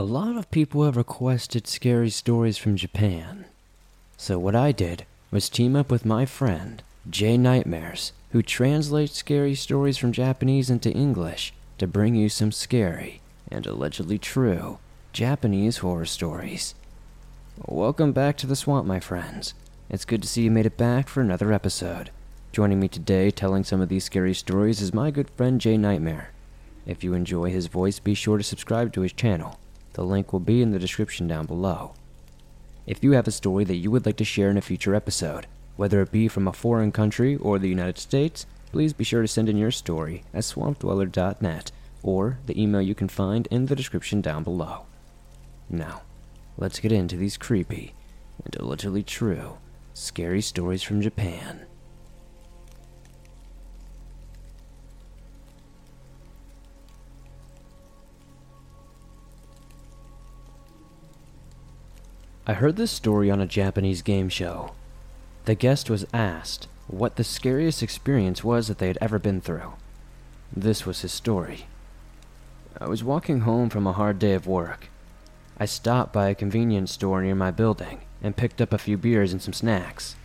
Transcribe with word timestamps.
A 0.00 0.10
lot 0.10 0.38
of 0.38 0.50
people 0.50 0.86
have 0.86 0.96
requested 0.96 1.66
scary 1.66 2.08
stories 2.08 2.56
from 2.56 2.74
Japan. 2.74 3.44
So, 4.16 4.38
what 4.38 4.56
I 4.56 4.72
did 4.72 5.04
was 5.30 5.50
team 5.50 5.76
up 5.76 5.90
with 5.90 6.06
my 6.06 6.24
friend, 6.24 6.82
Jay 7.10 7.36
Nightmares, 7.36 8.14
who 8.32 8.40
translates 8.40 9.18
scary 9.18 9.54
stories 9.54 9.98
from 9.98 10.12
Japanese 10.12 10.70
into 10.70 10.90
English 10.90 11.52
to 11.76 11.86
bring 11.86 12.14
you 12.14 12.30
some 12.30 12.50
scary 12.50 13.20
and 13.50 13.66
allegedly 13.66 14.16
true 14.16 14.78
Japanese 15.12 15.76
horror 15.76 16.06
stories. 16.06 16.74
Welcome 17.66 18.12
back 18.12 18.38
to 18.38 18.46
the 18.46 18.56
swamp, 18.56 18.86
my 18.86 19.00
friends. 19.00 19.52
It's 19.90 20.06
good 20.06 20.22
to 20.22 20.28
see 20.28 20.44
you 20.44 20.50
made 20.50 20.64
it 20.64 20.78
back 20.78 21.10
for 21.10 21.20
another 21.20 21.52
episode. 21.52 22.08
Joining 22.52 22.80
me 22.80 22.88
today 22.88 23.30
telling 23.30 23.64
some 23.64 23.82
of 23.82 23.90
these 23.90 24.04
scary 24.04 24.32
stories 24.32 24.80
is 24.80 24.94
my 24.94 25.10
good 25.10 25.28
friend 25.36 25.60
Jay 25.60 25.76
Nightmare. 25.76 26.30
If 26.86 27.04
you 27.04 27.12
enjoy 27.12 27.50
his 27.50 27.66
voice, 27.66 27.98
be 27.98 28.14
sure 28.14 28.38
to 28.38 28.42
subscribe 28.42 28.94
to 28.94 29.02
his 29.02 29.12
channel. 29.12 29.58
The 29.94 30.04
link 30.04 30.32
will 30.32 30.40
be 30.40 30.62
in 30.62 30.70
the 30.70 30.78
description 30.78 31.26
down 31.26 31.46
below. 31.46 31.94
If 32.86 33.02
you 33.04 33.12
have 33.12 33.28
a 33.28 33.32
story 33.32 33.64
that 33.64 33.76
you 33.76 33.90
would 33.90 34.06
like 34.06 34.16
to 34.16 34.24
share 34.24 34.50
in 34.50 34.56
a 34.56 34.62
future 34.62 34.94
episode, 34.94 35.46
whether 35.76 36.00
it 36.00 36.12
be 36.12 36.28
from 36.28 36.48
a 36.48 36.52
foreign 36.52 36.92
country 36.92 37.36
or 37.36 37.58
the 37.58 37.68
United 37.68 37.98
States, 37.98 38.46
please 38.72 38.92
be 38.92 39.04
sure 39.04 39.22
to 39.22 39.28
send 39.28 39.48
in 39.48 39.56
your 39.56 39.70
story 39.70 40.24
at 40.32 40.42
swampdweller.net 40.42 41.72
or 42.02 42.38
the 42.46 42.60
email 42.60 42.80
you 42.80 42.94
can 42.94 43.08
find 43.08 43.46
in 43.50 43.66
the 43.66 43.76
description 43.76 44.20
down 44.20 44.42
below. 44.42 44.86
Now, 45.68 46.02
let's 46.56 46.80
get 46.80 46.92
into 46.92 47.16
these 47.16 47.36
creepy 47.36 47.94
and 48.44 48.56
allegedly 48.56 49.02
true 49.02 49.58
scary 49.92 50.40
stories 50.40 50.82
from 50.82 51.02
Japan. 51.02 51.66
I 62.50 62.54
heard 62.54 62.74
this 62.74 62.90
story 62.90 63.30
on 63.30 63.40
a 63.40 63.46
Japanese 63.46 64.02
game 64.02 64.28
show. 64.28 64.72
The 65.44 65.54
guest 65.54 65.88
was 65.88 66.04
asked 66.12 66.66
what 66.88 67.14
the 67.14 67.22
scariest 67.22 67.80
experience 67.80 68.42
was 68.42 68.66
that 68.66 68.78
they 68.78 68.88
had 68.88 68.98
ever 69.00 69.20
been 69.20 69.40
through. 69.40 69.74
This 70.52 70.84
was 70.84 71.02
his 71.02 71.12
story. 71.12 71.66
I 72.80 72.88
was 72.88 73.04
walking 73.04 73.42
home 73.42 73.70
from 73.70 73.86
a 73.86 73.92
hard 73.92 74.18
day 74.18 74.32
of 74.32 74.48
work. 74.48 74.88
I 75.60 75.66
stopped 75.66 76.12
by 76.12 76.28
a 76.28 76.34
convenience 76.34 76.90
store 76.90 77.22
near 77.22 77.36
my 77.36 77.52
building 77.52 78.00
and 78.20 78.36
picked 78.36 78.60
up 78.60 78.72
a 78.72 78.78
few 78.78 78.98
beers 78.98 79.30
and 79.30 79.40
some 79.40 79.54
snacks. 79.54 80.16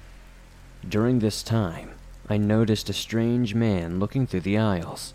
During 0.89 1.19
this 1.19 1.43
time, 1.43 1.91
I 2.27 2.37
noticed 2.37 2.89
a 2.89 2.93
strange 2.93 3.53
man 3.53 3.99
looking 3.99 4.25
through 4.25 4.41
the 4.41 4.57
aisles. 4.57 5.13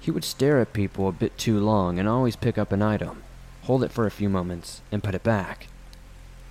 He 0.00 0.10
would 0.10 0.24
stare 0.24 0.60
at 0.60 0.72
people 0.72 1.10
a 1.10 1.12
bit 1.12 1.36
too 1.36 1.60
long 1.60 1.98
and 1.98 2.08
always 2.08 2.36
pick 2.36 2.56
up 2.56 2.72
an 2.72 2.80
item, 2.80 3.22
hold 3.64 3.84
it 3.84 3.92
for 3.92 4.06
a 4.06 4.10
few 4.10 4.30
moments, 4.30 4.80
and 4.90 5.04
put 5.04 5.14
it 5.14 5.22
back. 5.22 5.66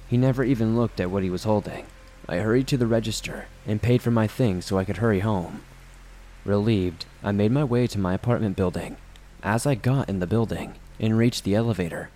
He 0.07 0.17
never 0.17 0.43
even 0.43 0.75
looked 0.75 0.99
at 0.99 1.09
what 1.09 1.23
he 1.23 1.29
was 1.29 1.43
holding. 1.45 1.85
I 2.27 2.37
hurried 2.37 2.67
to 2.67 2.77
the 2.77 2.87
register 2.87 3.47
and 3.65 3.81
paid 3.81 4.01
for 4.01 4.11
my 4.11 4.27
things 4.27 4.65
so 4.65 4.77
I 4.77 4.85
could 4.85 4.97
hurry 4.97 5.21
home. 5.21 5.61
Relieved, 6.43 7.05
I 7.23 7.31
made 7.31 7.51
my 7.51 7.63
way 7.63 7.87
to 7.87 7.99
my 7.99 8.13
apartment 8.13 8.55
building. 8.55 8.97
As 9.41 9.65
I 9.65 9.75
got 9.75 10.09
in 10.09 10.19
the 10.19 10.27
building 10.27 10.75
and 10.99 11.17
reached 11.17 11.43
the 11.43 11.55
elevator, 11.55 12.09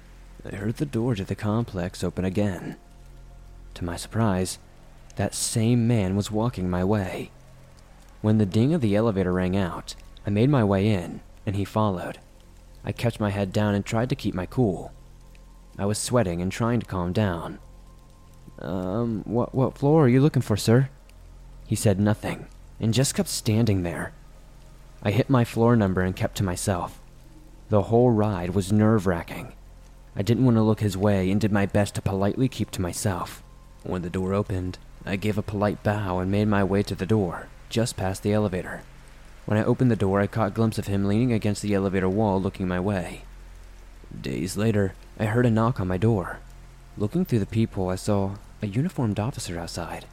I 0.45 0.55
heard 0.55 0.77
the 0.77 0.85
door 0.85 1.15
to 1.15 1.23
the 1.23 1.35
complex 1.35 2.03
open 2.03 2.25
again. 2.25 2.77
To 3.75 3.83
my 3.83 3.97
surprise, 3.97 4.59
that 5.15 5.33
same 5.33 5.87
man 5.87 6.15
was 6.15 6.31
walking 6.31 6.69
my 6.69 6.83
way. 6.83 7.31
When 8.21 8.37
the 8.37 8.45
ding 8.45 8.73
of 8.73 8.81
the 8.81 8.95
elevator 8.95 9.33
rang 9.33 9.55
out, 9.55 9.95
I 10.25 10.29
made 10.29 10.49
my 10.49 10.63
way 10.63 10.87
in, 10.87 11.21
and 11.45 11.55
he 11.55 11.65
followed. 11.65 12.19
I 12.85 12.91
kept 12.91 13.19
my 13.19 13.29
head 13.29 13.51
down 13.51 13.75
and 13.75 13.85
tried 13.85 14.09
to 14.09 14.15
keep 14.15 14.33
my 14.33 14.45
cool. 14.45 14.93
I 15.77 15.85
was 15.85 15.97
sweating 15.97 16.41
and 16.41 16.51
trying 16.51 16.79
to 16.79 16.85
calm 16.85 17.13
down. 17.13 17.59
Um, 18.61 19.23
what, 19.25 19.55
what 19.55 19.77
floor 19.77 20.05
are 20.05 20.09
you 20.09 20.21
looking 20.21 20.41
for, 20.41 20.57
sir? 20.57 20.89
He 21.65 21.75
said 21.75 21.99
nothing, 21.99 22.47
and 22.79 22.93
just 22.93 23.15
kept 23.15 23.29
standing 23.29 23.83
there. 23.83 24.11
I 25.01 25.11
hit 25.11 25.29
my 25.29 25.45
floor 25.45 25.75
number 25.75 26.01
and 26.01 26.15
kept 26.15 26.35
to 26.37 26.43
myself. 26.43 26.99
The 27.69 27.83
whole 27.83 28.11
ride 28.11 28.49
was 28.49 28.71
nerve 28.71 29.07
wracking. 29.07 29.53
I 30.15 30.23
didn't 30.23 30.43
want 30.43 30.57
to 30.57 30.63
look 30.63 30.81
his 30.81 30.97
way 30.97 31.31
and 31.31 31.39
did 31.39 31.51
my 31.51 31.65
best 31.65 31.95
to 31.95 32.01
politely 32.01 32.49
keep 32.49 32.71
to 32.71 32.81
myself. 32.81 33.41
When 33.83 34.01
the 34.01 34.09
door 34.09 34.33
opened, 34.33 34.77
I 35.05 35.15
gave 35.15 35.37
a 35.37 35.41
polite 35.41 35.81
bow 35.83 36.19
and 36.19 36.29
made 36.29 36.47
my 36.49 36.63
way 36.63 36.83
to 36.83 36.95
the 36.95 37.05
door, 37.05 37.47
just 37.69 37.95
past 37.95 38.23
the 38.23 38.33
elevator. 38.33 38.81
When 39.45 39.57
I 39.57 39.63
opened 39.63 39.89
the 39.89 39.95
door, 39.95 40.19
I 40.19 40.27
caught 40.27 40.49
a 40.49 40.51
glimpse 40.51 40.77
of 40.77 40.87
him 40.87 41.05
leaning 41.05 41.31
against 41.31 41.61
the 41.61 41.73
elevator 41.73 42.09
wall 42.09 42.41
looking 42.41 42.67
my 42.67 42.79
way. 42.79 43.21
Days 44.19 44.57
later, 44.57 44.93
I 45.17 45.25
heard 45.25 45.45
a 45.45 45.51
knock 45.51 45.79
on 45.79 45.87
my 45.87 45.97
door. 45.97 46.39
Looking 46.97 47.23
through 47.23 47.39
the 47.39 47.45
peephole, 47.45 47.89
I 47.89 47.95
saw 47.95 48.35
a 48.61 48.67
uniformed 48.67 49.19
officer 49.19 49.59
outside. 49.59 50.05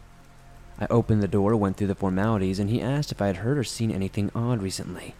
I 0.78 0.86
opened 0.90 1.22
the 1.22 1.28
door, 1.28 1.56
went 1.56 1.76
through 1.76 1.86
the 1.86 1.94
formalities, 1.94 2.58
and 2.58 2.68
he 2.68 2.82
asked 2.82 3.10
if 3.10 3.22
I 3.22 3.28
had 3.28 3.38
heard 3.38 3.58
or 3.58 3.64
seen 3.64 3.90
anything 3.90 4.30
odd 4.34 4.62
recently. 4.62 5.14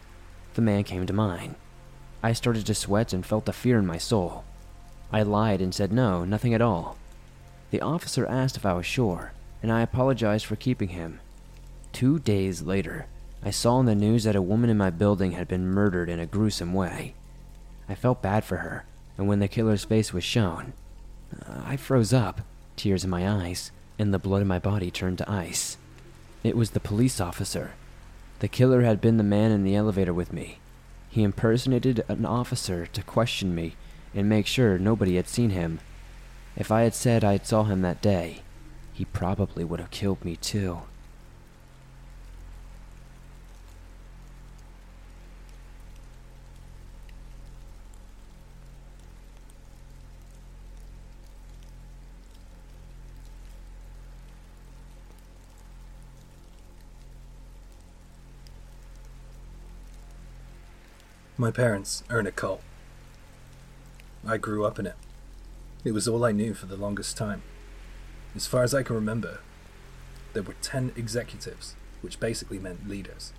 The 0.54 0.62
man 0.62 0.84
came 0.84 1.06
to 1.06 1.12
mine. 1.12 1.56
I 2.22 2.32
started 2.32 2.66
to 2.66 2.75
sweat 2.75 3.12
and 3.12 3.25
felt 3.25 3.48
a 3.48 3.53
fear 3.53 3.78
in 3.78 3.86
my 3.86 3.98
soul. 3.98 4.44
I 5.12 5.22
lied 5.22 5.60
and 5.60 5.75
said 5.75 5.92
no, 5.92 6.25
nothing 6.25 6.53
at 6.54 6.60
all. 6.60 6.97
The 7.70 7.81
officer 7.81 8.26
asked 8.26 8.56
if 8.56 8.66
I 8.66 8.75
was 8.75 8.86
sure, 8.86 9.32
and 9.62 9.72
I 9.72 9.81
apologized 9.81 10.47
for 10.47 10.56
keeping 10.56 10.91
him. 10.91 11.20
Two 11.92 12.19
days 12.19 12.62
later, 12.62 13.06
I 13.42 13.50
saw 13.50 13.81
in 13.81 13.86
the 13.86 13.94
news 13.94 14.25
that 14.25 14.36
a 14.36 14.42
woman 14.42 14.70
in 14.70 14.76
my 14.76 14.91
building 14.91 15.32
had 15.32 15.48
been 15.48 15.66
murdered 15.66 16.09
in 16.09 16.20
a 16.20 16.26
gruesome 16.26 16.75
way. 16.75 17.15
I 17.88 17.94
felt 17.94 18.22
bad 18.22 18.44
for 18.44 18.59
her, 18.59 18.84
and 19.16 19.28
when 19.28 19.38
the 19.38 19.48
killer's 19.48 19.84
face 19.84 20.12
was 20.12 20.25
shown, 20.25 20.72
uh, 21.32 21.62
I 21.65 21.76
froze 21.76 22.12
up 22.12 22.41
tears 22.76 23.04
in 23.04 23.10
my 23.10 23.28
eyes, 23.28 23.72
and 23.98 24.12
the 24.12 24.19
blood 24.19 24.42
in 24.42 24.48
my 24.48 24.59
body 24.59 24.91
turned 24.91 25.19
to 25.19 25.31
ice. 25.31 25.76
It 26.42 26.56
was 26.56 26.70
the 26.70 26.81
police 26.81 27.20
officer. 27.20 27.72
The 28.41 28.48
killer 28.48 28.82
had 28.82 29.00
been 29.00 29.16
the 29.16 29.22
man 29.25 29.50
in 29.50 29.64
the 29.64 29.75
elevator 29.75 30.12
with 30.12 30.32
me. 30.32 30.59
He 31.09 31.22
impersonated 31.22 32.04
an 32.09 32.26
officer 32.26 32.86
to 32.86 33.03
question 33.03 33.54
me 33.54 33.75
and 34.15 34.28
make 34.28 34.47
sure 34.47 34.78
nobody 34.78 35.16
had 35.16 35.28
seen 35.28 35.50
him. 35.50 35.81
If 36.56 36.70
I 36.70 36.82
had 36.82 36.94
said 36.94 37.25
I 37.25 37.32
had 37.32 37.47
saw 37.47 37.65
him 37.65 37.82
that 37.82 38.03
day, 38.03 38.42
he 38.92 39.04
probably 39.04 39.65
would 39.65 39.81
have 39.81 39.91
killed 39.91 40.25
me 40.25 40.36
too. 40.36 40.82
My 61.38 61.50
parents 61.50 62.02
are 62.08 62.19
in 62.19 62.26
a 62.26 62.32
cult. 62.32 62.62
I 64.26 64.38
grew 64.38 64.64
up 64.64 64.78
in 64.78 64.86
it. 64.86 64.94
It 65.84 65.92
was 65.92 66.08
all 66.08 66.24
I 66.24 66.32
knew 66.32 66.54
for 66.54 66.64
the 66.64 66.78
longest 66.78 67.19
time. 67.19 67.42
As 68.34 68.47
far 68.47 68.62
as 68.62 68.74
I 68.74 68.82
can 68.82 68.97
remember, 68.97 69.41
there 70.32 70.42
were 70.42 70.54
10 70.62 70.92
executives, 70.97 71.76
which 72.00 72.19
basically 72.19 72.58
meant 72.58 72.88
leaders, 72.88 73.34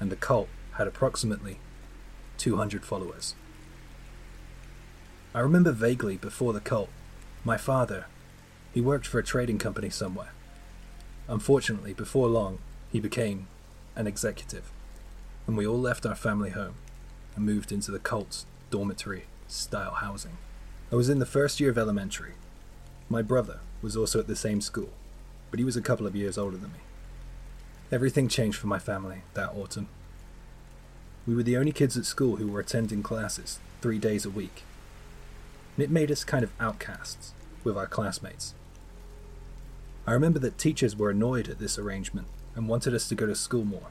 and 0.00 0.10
the 0.10 0.16
cult 0.16 0.48
had 0.72 0.88
approximately 0.88 1.60
200 2.38 2.84
followers. 2.84 3.36
I 5.32 5.38
remember 5.38 5.70
vaguely 5.70 6.16
before 6.16 6.52
the 6.52 6.60
cult, 6.60 6.88
my 7.44 7.56
father, 7.56 8.06
he 8.74 8.80
worked 8.80 9.06
for 9.06 9.20
a 9.20 9.24
trading 9.24 9.58
company 9.58 9.90
somewhere. 9.90 10.32
Unfortunately, 11.28 11.92
before 11.92 12.26
long, 12.26 12.58
he 12.90 12.98
became 12.98 13.46
an 13.94 14.08
executive, 14.08 14.72
and 15.46 15.56
we 15.56 15.64
all 15.64 15.80
left 15.80 16.04
our 16.04 16.16
family 16.16 16.50
home 16.50 16.74
and 17.36 17.44
moved 17.44 17.72
into 17.72 17.90
the 17.90 17.98
cult's 17.98 18.46
dormitory 18.70 19.24
style 19.48 19.92
housing. 19.92 20.38
I 20.90 20.96
was 20.96 21.08
in 21.08 21.18
the 21.18 21.26
first 21.26 21.60
year 21.60 21.70
of 21.70 21.78
elementary. 21.78 22.32
My 23.08 23.22
brother 23.22 23.60
was 23.80 23.96
also 23.96 24.20
at 24.20 24.26
the 24.26 24.36
same 24.36 24.60
school, 24.60 24.90
but 25.50 25.58
he 25.58 25.64
was 25.64 25.76
a 25.76 25.82
couple 25.82 26.06
of 26.06 26.16
years 26.16 26.38
older 26.38 26.56
than 26.56 26.72
me. 26.72 26.78
Everything 27.90 28.28
changed 28.28 28.58
for 28.58 28.66
my 28.66 28.78
family 28.78 29.22
that 29.34 29.54
autumn. 29.54 29.88
We 31.26 31.34
were 31.34 31.42
the 31.42 31.56
only 31.56 31.72
kids 31.72 31.96
at 31.96 32.06
school 32.06 32.36
who 32.36 32.48
were 32.48 32.60
attending 32.60 33.02
classes 33.02 33.58
three 33.80 33.98
days 33.98 34.24
a 34.24 34.30
week. 34.30 34.64
And 35.76 35.84
it 35.84 35.90
made 35.90 36.10
us 36.10 36.24
kind 36.24 36.42
of 36.42 36.52
outcasts 36.58 37.32
with 37.64 37.76
our 37.76 37.86
classmates. 37.86 38.54
I 40.06 40.12
remember 40.12 40.38
that 40.40 40.58
teachers 40.58 40.96
were 40.96 41.10
annoyed 41.10 41.48
at 41.48 41.58
this 41.58 41.78
arrangement 41.78 42.26
and 42.56 42.68
wanted 42.68 42.94
us 42.94 43.08
to 43.08 43.14
go 43.14 43.26
to 43.26 43.34
school 43.34 43.64
more. 43.64 43.88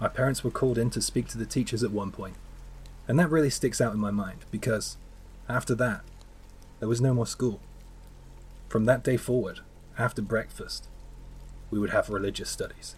My 0.00 0.08
parents 0.08 0.42
were 0.42 0.50
called 0.50 0.78
in 0.78 0.88
to 0.90 1.02
speak 1.02 1.28
to 1.28 1.38
the 1.38 1.44
teachers 1.44 1.82
at 1.82 1.90
one 1.90 2.10
point, 2.10 2.36
and 3.06 3.18
that 3.18 3.30
really 3.30 3.50
sticks 3.50 3.80
out 3.80 3.92
in 3.92 4.00
my 4.00 4.10
mind 4.10 4.46
because, 4.50 4.96
after 5.46 5.74
that, 5.74 6.00
there 6.78 6.88
was 6.88 7.02
no 7.02 7.12
more 7.12 7.26
school. 7.26 7.60
From 8.68 8.86
that 8.86 9.04
day 9.04 9.18
forward, 9.18 9.60
after 9.98 10.22
breakfast, 10.22 10.88
we 11.70 11.78
would 11.78 11.90
have 11.90 12.08
religious 12.08 12.48
studies, 12.48 12.96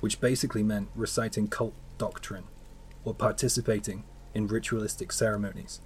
which 0.00 0.20
basically 0.20 0.62
meant 0.62 0.88
reciting 0.96 1.46
cult 1.48 1.74
doctrine 1.98 2.44
or 3.04 3.12
participating 3.12 4.04
in 4.32 4.46
ritualistic 4.46 5.12
ceremonies. 5.12 5.80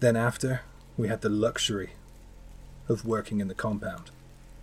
Then, 0.00 0.16
after, 0.16 0.62
we 0.96 1.06
had 1.06 1.20
the 1.20 1.28
luxury 1.28 1.90
of 2.88 3.04
working 3.04 3.40
in 3.40 3.46
the 3.46 3.54
compound. 3.54 4.10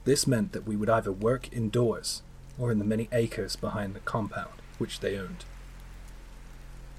This 0.03 0.27
meant 0.27 0.51
that 0.51 0.67
we 0.67 0.75
would 0.75 0.89
either 0.89 1.11
work 1.11 1.51
indoors 1.53 2.21
or 2.59 2.71
in 2.71 2.79
the 2.79 2.85
many 2.85 3.09
acres 3.11 3.55
behind 3.55 3.93
the 3.93 3.99
compound, 4.01 4.61
which 4.77 4.99
they 4.99 5.17
owned. 5.17 5.45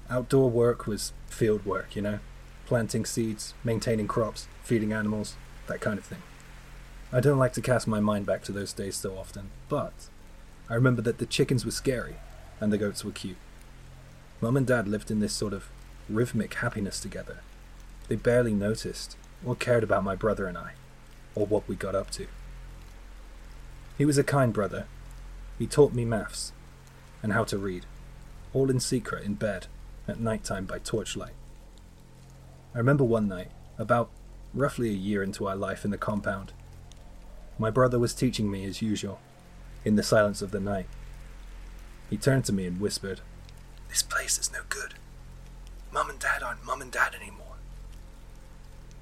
Outdoor 0.09 0.49
work 0.49 0.87
was 0.87 1.13
field 1.27 1.65
work, 1.65 1.95
you 1.95 2.01
know, 2.01 2.19
planting 2.65 3.05
seeds, 3.05 3.53
maintaining 3.63 4.07
crops, 4.07 4.47
feeding 4.63 4.93
animals, 4.93 5.35
that 5.67 5.81
kind 5.81 5.97
of 5.97 6.05
thing. 6.05 6.21
I 7.11 7.19
don't 7.19 7.39
like 7.39 7.53
to 7.53 7.61
cast 7.61 7.87
my 7.87 7.99
mind 7.99 8.25
back 8.25 8.43
to 8.43 8.51
those 8.51 8.73
days 8.73 8.97
so 8.97 9.17
often, 9.17 9.49
but 9.69 9.93
I 10.69 10.75
remember 10.75 11.01
that 11.03 11.17
the 11.17 11.25
chickens 11.25 11.65
were 11.65 11.71
scary 11.71 12.15
and 12.59 12.71
the 12.71 12.77
goats 12.77 13.05
were 13.05 13.11
cute. 13.11 13.37
Mum 14.41 14.57
and 14.57 14.67
Dad 14.67 14.87
lived 14.87 15.09
in 15.09 15.19
this 15.19 15.33
sort 15.33 15.53
of 15.53 15.69
rhythmic 16.09 16.53
happiness 16.55 16.99
together. 16.99 17.39
They 18.07 18.15
barely 18.15 18.53
noticed 18.53 19.17
or 19.45 19.55
cared 19.55 19.83
about 19.83 20.03
my 20.03 20.15
brother 20.15 20.47
and 20.47 20.57
I, 20.57 20.73
or 21.35 21.45
what 21.45 21.67
we 21.67 21.75
got 21.75 21.95
up 21.95 22.11
to. 22.11 22.27
He 23.97 24.05
was 24.05 24.17
a 24.17 24.23
kind 24.23 24.53
brother. 24.53 24.85
He 25.57 25.65
taught 25.65 25.93
me 25.93 26.05
maths 26.05 26.53
and 27.23 27.33
how 27.33 27.43
to 27.45 27.57
read, 27.57 27.85
all 28.53 28.69
in 28.69 28.79
secret 28.79 29.23
in 29.25 29.33
bed 29.35 29.67
at 30.07 30.19
night 30.19 30.43
time 30.43 30.65
by 30.65 30.79
torchlight. 30.79 31.33
I 32.75 32.77
remember 32.77 33.03
one 33.03 33.27
night, 33.27 33.49
about 33.77 34.09
roughly 34.53 34.89
a 34.89 34.93
year 34.93 35.23
into 35.23 35.47
our 35.47 35.55
life 35.55 35.83
in 35.83 35.91
the 35.91 35.97
compound, 35.97 36.53
my 37.59 37.71
brother 37.71 37.97
was 37.97 38.13
teaching 38.13 38.51
me 38.51 38.65
as 38.65 38.81
usual, 38.83 39.19
in 39.83 39.95
the 39.95 40.03
silence 40.03 40.43
of 40.43 40.51
the 40.51 40.59
night. 40.59 40.87
He 42.09 42.17
turned 42.17 42.45
to 42.45 42.53
me 42.53 42.67
and 42.67 42.79
whispered, 42.79 43.21
This 43.89 44.03
place 44.03 44.37
is 44.37 44.51
no 44.51 44.59
good. 44.69 44.93
Mum 45.91 46.09
and 46.09 46.19
Dad 46.19 46.43
aren't 46.43 46.63
Mum 46.63 46.81
and 46.81 46.91
Dad 46.91 47.15
anymore. 47.15 47.55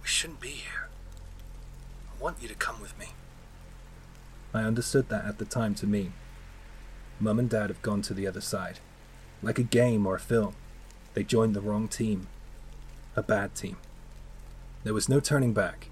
We 0.02 0.08
shouldn't 0.08 0.40
be 0.40 0.50
here. 0.50 0.88
I 2.10 2.24
want 2.24 2.42
you 2.42 2.48
to 2.48 2.56
come 2.56 2.80
with 2.80 2.98
me. 2.98 3.08
I 4.54 4.62
understood 4.62 5.10
that 5.10 5.26
at 5.26 5.38
the 5.38 5.46
time 5.46 5.76
to 5.76 5.88
mean 5.88 6.14
Mum 7.20 7.40
and 7.40 7.50
Dad 7.50 7.70
have 7.70 7.82
gone 7.82 8.02
to 8.04 8.14
the 8.14 8.28
other 8.28 8.42
side. 8.42 8.80
Like 9.42 9.60
a 9.60 9.64
game 9.64 10.06
or 10.06 10.16
a 10.16 10.20
film, 10.20 10.56
they 11.14 11.24
joined 11.24 11.56
the 11.56 11.62
wrong 11.62 11.88
team. 11.88 12.28
A 13.16 13.24
bad 13.24 13.56
team. 13.56 13.78
There 14.84 14.94
was 14.94 15.08
no 15.08 15.20
turning 15.20 15.54
back. 15.54 15.90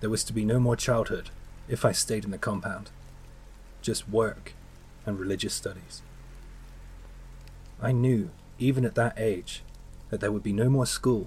There 0.00 0.10
was 0.10 0.22
to 0.24 0.32
be 0.32 0.44
no 0.44 0.60
more 0.60 0.76
childhood 0.76 1.30
if 1.68 1.84
I 1.84 1.92
stayed 1.92 2.24
in 2.24 2.30
the 2.30 2.38
compound. 2.38 2.90
Just 3.82 4.08
work 4.08 4.54
and 5.04 5.18
religious 5.18 5.54
studies. 5.54 6.02
I 7.80 7.92
knew, 7.92 8.30
even 8.58 8.84
at 8.84 8.94
that 8.94 9.14
age, 9.18 9.62
that 10.10 10.20
there 10.20 10.32
would 10.32 10.42
be 10.42 10.52
no 10.52 10.68
more 10.68 10.86
school, 10.86 11.26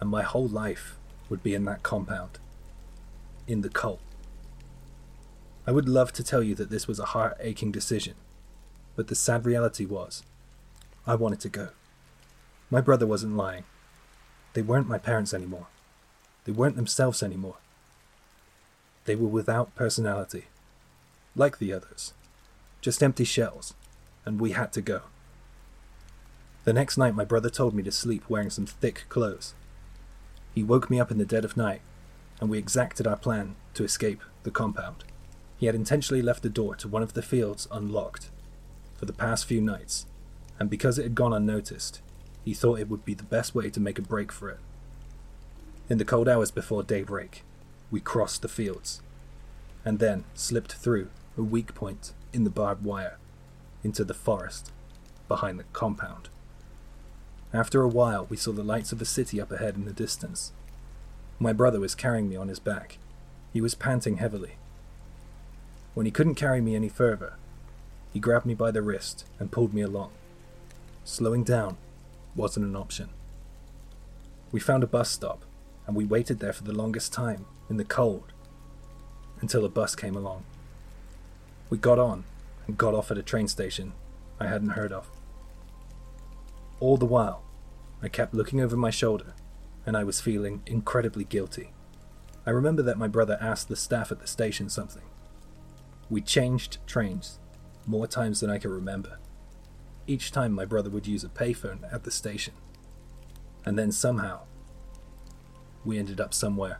and 0.00 0.10
my 0.10 0.22
whole 0.22 0.48
life 0.48 0.96
would 1.28 1.42
be 1.42 1.54
in 1.54 1.64
that 1.64 1.82
compound, 1.82 2.38
in 3.46 3.62
the 3.62 3.68
cult. 3.70 4.00
I 5.66 5.72
would 5.72 5.88
love 5.88 6.12
to 6.12 6.22
tell 6.22 6.42
you 6.42 6.54
that 6.56 6.68
this 6.68 6.86
was 6.86 6.98
a 6.98 7.06
heart 7.06 7.38
aching 7.40 7.72
decision, 7.72 8.14
but 8.96 9.08
the 9.08 9.14
sad 9.14 9.46
reality 9.46 9.86
was, 9.86 10.22
I 11.06 11.14
wanted 11.14 11.40
to 11.40 11.48
go. 11.48 11.68
My 12.70 12.82
brother 12.82 13.06
wasn't 13.06 13.36
lying. 13.36 13.64
They 14.52 14.62
weren't 14.62 14.88
my 14.88 14.98
parents 14.98 15.32
anymore. 15.32 15.68
They 16.44 16.52
weren't 16.52 16.76
themselves 16.76 17.22
anymore. 17.22 17.56
They 19.06 19.16
were 19.16 19.28
without 19.28 19.74
personality, 19.74 20.46
like 21.34 21.58
the 21.58 21.72
others, 21.72 22.12
just 22.82 23.02
empty 23.02 23.24
shells, 23.24 23.72
and 24.26 24.40
we 24.40 24.52
had 24.52 24.72
to 24.74 24.82
go. 24.82 25.02
The 26.64 26.72
next 26.74 26.98
night, 26.98 27.14
my 27.14 27.24
brother 27.24 27.50
told 27.50 27.74
me 27.74 27.82
to 27.82 27.92
sleep 27.92 28.24
wearing 28.28 28.50
some 28.50 28.66
thick 28.66 29.04
clothes. 29.08 29.54
He 30.54 30.62
woke 30.62 30.90
me 30.90 31.00
up 31.00 31.10
in 31.10 31.18
the 31.18 31.24
dead 31.24 31.44
of 31.44 31.56
night, 31.56 31.80
and 32.40 32.50
we 32.50 32.58
exacted 32.58 33.06
our 33.06 33.16
plan 33.16 33.56
to 33.74 33.84
escape 33.84 34.22
the 34.42 34.50
compound. 34.50 35.04
He 35.64 35.66
had 35.66 35.74
intentionally 35.74 36.20
left 36.20 36.42
the 36.42 36.50
door 36.50 36.74
to 36.76 36.88
one 36.88 37.02
of 37.02 37.14
the 37.14 37.22
fields 37.22 37.66
unlocked 37.72 38.28
for 38.98 39.06
the 39.06 39.14
past 39.14 39.46
few 39.46 39.62
nights, 39.62 40.04
and 40.58 40.68
because 40.68 40.98
it 40.98 41.04
had 41.04 41.14
gone 41.14 41.32
unnoticed, 41.32 42.02
he 42.44 42.52
thought 42.52 42.80
it 42.80 42.90
would 42.90 43.06
be 43.06 43.14
the 43.14 43.22
best 43.22 43.54
way 43.54 43.70
to 43.70 43.80
make 43.80 43.98
a 43.98 44.02
break 44.02 44.30
for 44.30 44.50
it. 44.50 44.58
In 45.88 45.96
the 45.96 46.04
cold 46.04 46.28
hours 46.28 46.50
before 46.50 46.82
daybreak, 46.82 47.44
we 47.90 47.98
crossed 47.98 48.42
the 48.42 48.48
fields, 48.48 49.00
and 49.86 50.00
then 50.00 50.24
slipped 50.34 50.72
through 50.72 51.08
a 51.34 51.42
weak 51.42 51.74
point 51.74 52.12
in 52.34 52.44
the 52.44 52.50
barbed 52.50 52.84
wire 52.84 53.16
into 53.82 54.04
the 54.04 54.12
forest 54.12 54.70
behind 55.28 55.58
the 55.58 55.64
compound. 55.72 56.28
After 57.54 57.80
a 57.80 57.88
while, 57.88 58.26
we 58.28 58.36
saw 58.36 58.52
the 58.52 58.62
lights 58.62 58.92
of 58.92 59.00
a 59.00 59.06
city 59.06 59.40
up 59.40 59.50
ahead 59.50 59.76
in 59.76 59.86
the 59.86 59.94
distance. 59.94 60.52
My 61.38 61.54
brother 61.54 61.80
was 61.80 61.94
carrying 61.94 62.28
me 62.28 62.36
on 62.36 62.48
his 62.48 62.60
back. 62.60 62.98
He 63.54 63.62
was 63.62 63.74
panting 63.74 64.18
heavily. 64.18 64.56
When 65.94 66.06
he 66.06 66.12
couldn't 66.12 66.34
carry 66.34 66.60
me 66.60 66.74
any 66.74 66.88
further, 66.88 67.34
he 68.12 68.18
grabbed 68.20 68.46
me 68.46 68.54
by 68.54 68.70
the 68.70 68.82
wrist 68.82 69.26
and 69.38 69.52
pulled 69.52 69.72
me 69.72 69.82
along. 69.82 70.10
Slowing 71.04 71.44
down 71.44 71.76
wasn't 72.34 72.66
an 72.66 72.76
option. 72.76 73.10
We 74.50 74.60
found 74.60 74.82
a 74.82 74.88
bus 74.88 75.10
stop, 75.10 75.44
and 75.86 75.94
we 75.94 76.04
waited 76.04 76.40
there 76.40 76.52
for 76.52 76.64
the 76.64 76.72
longest 76.72 77.12
time 77.12 77.46
in 77.70 77.76
the 77.76 77.84
cold 77.84 78.32
until 79.40 79.64
a 79.64 79.68
bus 79.68 79.94
came 79.94 80.16
along. 80.16 80.44
We 81.70 81.78
got 81.78 81.98
on 81.98 82.24
and 82.66 82.78
got 82.78 82.94
off 82.94 83.10
at 83.10 83.18
a 83.18 83.22
train 83.22 83.48
station 83.48 83.92
I 84.40 84.46
hadn't 84.46 84.70
heard 84.70 84.92
of. 84.92 85.08
All 86.80 86.96
the 86.96 87.06
while, 87.06 87.42
I 88.02 88.08
kept 88.08 88.34
looking 88.34 88.60
over 88.60 88.76
my 88.76 88.90
shoulder 88.90 89.34
and 89.86 89.96
I 89.96 90.04
was 90.04 90.20
feeling 90.20 90.62
incredibly 90.66 91.24
guilty. 91.24 91.70
I 92.46 92.50
remember 92.50 92.82
that 92.82 92.98
my 92.98 93.08
brother 93.08 93.38
asked 93.40 93.68
the 93.68 93.76
staff 93.76 94.10
at 94.10 94.20
the 94.20 94.26
station 94.26 94.68
something. 94.68 95.02
We 96.10 96.20
changed 96.20 96.78
trains 96.86 97.38
more 97.86 98.06
times 98.06 98.40
than 98.40 98.50
I 98.50 98.58
can 98.58 98.70
remember. 98.70 99.18
Each 100.06 100.30
time 100.30 100.52
my 100.52 100.64
brother 100.64 100.90
would 100.90 101.06
use 101.06 101.24
a 101.24 101.28
payphone 101.28 101.92
at 101.92 102.04
the 102.04 102.10
station. 102.10 102.54
And 103.64 103.78
then 103.78 103.92
somehow, 103.92 104.40
we 105.84 105.98
ended 105.98 106.20
up 106.20 106.34
somewhere 106.34 106.78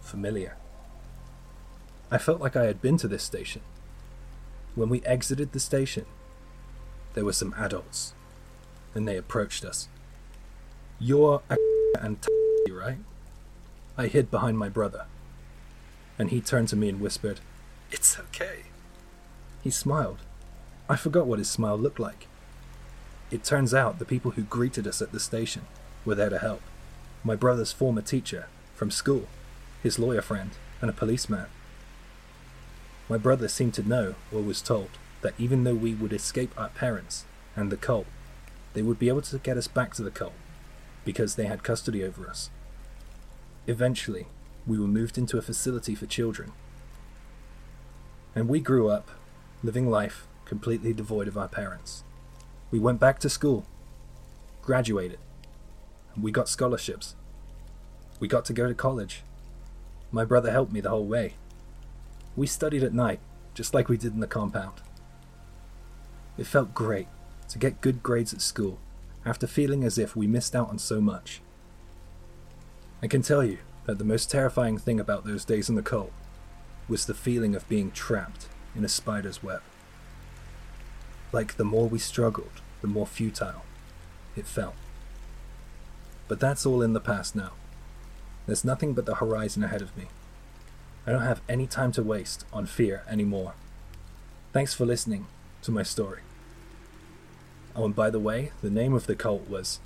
familiar. 0.00 0.56
I 2.10 2.18
felt 2.18 2.40
like 2.40 2.56
I 2.56 2.64
had 2.64 2.82
been 2.82 2.98
to 2.98 3.08
this 3.08 3.22
station. 3.22 3.62
When 4.74 4.88
we 4.88 5.02
exited 5.02 5.52
the 5.52 5.60
station, 5.60 6.04
there 7.14 7.24
were 7.24 7.32
some 7.32 7.54
adults, 7.56 8.14
and 8.94 9.06
they 9.06 9.16
approached 9.16 9.64
us. 9.64 9.88
You're 10.98 11.42
a 11.48 11.56
and 12.00 12.20
t- 12.20 12.28
right? 12.72 12.98
I 13.96 14.06
hid 14.06 14.30
behind 14.30 14.58
my 14.58 14.68
brother, 14.68 15.06
and 16.18 16.30
he 16.30 16.40
turned 16.40 16.68
to 16.68 16.76
me 16.76 16.88
and 16.88 17.00
whispered, 17.00 17.40
It's 17.92 18.18
okay. 18.18 18.62
He 19.62 19.70
smiled. 19.70 20.18
I 20.88 20.96
forgot 20.96 21.26
what 21.26 21.38
his 21.38 21.50
smile 21.50 21.76
looked 21.76 22.00
like. 22.00 22.26
It 23.30 23.44
turns 23.44 23.74
out 23.74 23.98
the 23.98 24.06
people 24.06 24.32
who 24.32 24.42
greeted 24.42 24.86
us 24.86 25.02
at 25.02 25.12
the 25.12 25.20
station 25.20 25.62
were 26.04 26.14
there 26.14 26.30
to 26.30 26.38
help. 26.38 26.62
My 27.22 27.36
brother's 27.36 27.70
former 27.70 28.00
teacher 28.00 28.46
from 28.74 28.90
school, 28.90 29.28
his 29.82 29.98
lawyer 29.98 30.22
friend, 30.22 30.50
and 30.80 30.88
a 30.88 30.94
policeman. 30.94 31.46
My 33.10 33.18
brother 33.18 33.46
seemed 33.46 33.74
to 33.74 33.88
know, 33.88 34.14
or 34.32 34.40
was 34.40 34.62
told, 34.62 34.90
that 35.20 35.34
even 35.38 35.64
though 35.64 35.74
we 35.74 35.94
would 35.94 36.14
escape 36.14 36.58
our 36.58 36.70
parents 36.70 37.26
and 37.54 37.70
the 37.70 37.76
cult, 37.76 38.06
they 38.72 38.82
would 38.82 38.98
be 38.98 39.08
able 39.08 39.22
to 39.22 39.38
get 39.38 39.58
us 39.58 39.68
back 39.68 39.94
to 39.94 40.02
the 40.02 40.10
cult 40.10 40.32
because 41.04 41.34
they 41.34 41.44
had 41.44 41.62
custody 41.62 42.02
over 42.02 42.26
us. 42.26 42.48
Eventually, 43.66 44.26
we 44.66 44.78
were 44.78 44.86
moved 44.86 45.18
into 45.18 45.36
a 45.36 45.42
facility 45.42 45.94
for 45.94 46.06
children. 46.06 46.52
And 48.34 48.48
we 48.48 48.60
grew 48.60 48.88
up, 48.88 49.10
living 49.62 49.90
life 49.90 50.26
completely 50.44 50.92
devoid 50.92 51.28
of 51.28 51.38
our 51.38 51.48
parents. 51.48 52.04
We 52.70 52.78
went 52.78 53.00
back 53.00 53.18
to 53.20 53.28
school, 53.28 53.64
graduated, 54.62 55.18
and 56.14 56.22
we 56.22 56.30
got 56.30 56.48
scholarships. 56.48 57.14
We 58.20 58.28
got 58.28 58.44
to 58.46 58.52
go 58.52 58.68
to 58.68 58.74
college. 58.74 59.22
My 60.10 60.24
brother 60.24 60.50
helped 60.50 60.72
me 60.72 60.80
the 60.80 60.90
whole 60.90 61.06
way. 61.06 61.34
We 62.36 62.46
studied 62.46 62.82
at 62.82 62.94
night, 62.94 63.20
just 63.54 63.74
like 63.74 63.88
we 63.88 63.96
did 63.96 64.14
in 64.14 64.20
the 64.20 64.26
compound. 64.26 64.74
It 66.38 66.46
felt 66.46 66.74
great 66.74 67.08
to 67.48 67.58
get 67.58 67.80
good 67.80 68.02
grades 68.02 68.32
at 68.32 68.40
school 68.40 68.78
after 69.24 69.46
feeling 69.46 69.84
as 69.84 69.98
if 69.98 70.16
we 70.16 70.26
missed 70.26 70.56
out 70.56 70.70
on 70.70 70.78
so 70.78 71.00
much. 71.00 71.40
I 73.02 73.06
can 73.06 73.22
tell 73.22 73.44
you 73.44 73.58
that 73.86 73.98
the 73.98 74.04
most 74.04 74.30
terrifying 74.30 74.78
thing 74.78 75.00
about 75.00 75.24
those 75.24 75.44
days 75.44 75.68
in 75.68 75.74
the 75.74 75.82
cult 75.82 76.12
was 76.92 77.06
the 77.06 77.14
feeling 77.14 77.54
of 77.54 77.66
being 77.70 77.90
trapped 77.90 78.48
in 78.76 78.84
a 78.84 78.88
spider's 78.88 79.42
web. 79.42 79.62
Like 81.32 81.56
the 81.56 81.64
more 81.64 81.88
we 81.88 81.98
struggled, 81.98 82.60
the 82.82 82.86
more 82.86 83.06
futile 83.06 83.64
it 84.36 84.46
felt. 84.46 84.74
But 86.28 86.38
that's 86.38 86.66
all 86.66 86.82
in 86.82 86.92
the 86.92 87.00
past 87.00 87.34
now. 87.34 87.52
There's 88.44 88.62
nothing 88.62 88.92
but 88.92 89.06
the 89.06 89.14
horizon 89.14 89.64
ahead 89.64 89.80
of 89.80 89.96
me. 89.96 90.08
I 91.06 91.12
don't 91.12 91.22
have 91.22 91.40
any 91.48 91.66
time 91.66 91.92
to 91.92 92.02
waste 92.02 92.44
on 92.52 92.66
fear 92.66 93.04
anymore. 93.08 93.54
Thanks 94.52 94.74
for 94.74 94.84
listening 94.84 95.28
to 95.62 95.70
my 95.70 95.82
story. 95.82 96.20
Oh, 97.74 97.86
and 97.86 97.96
by 97.96 98.10
the 98.10 98.20
way, 98.20 98.52
the 98.60 98.68
name 98.68 98.92
of 98.92 99.06
the 99.06 99.16
cult 99.16 99.48
was 99.48 99.80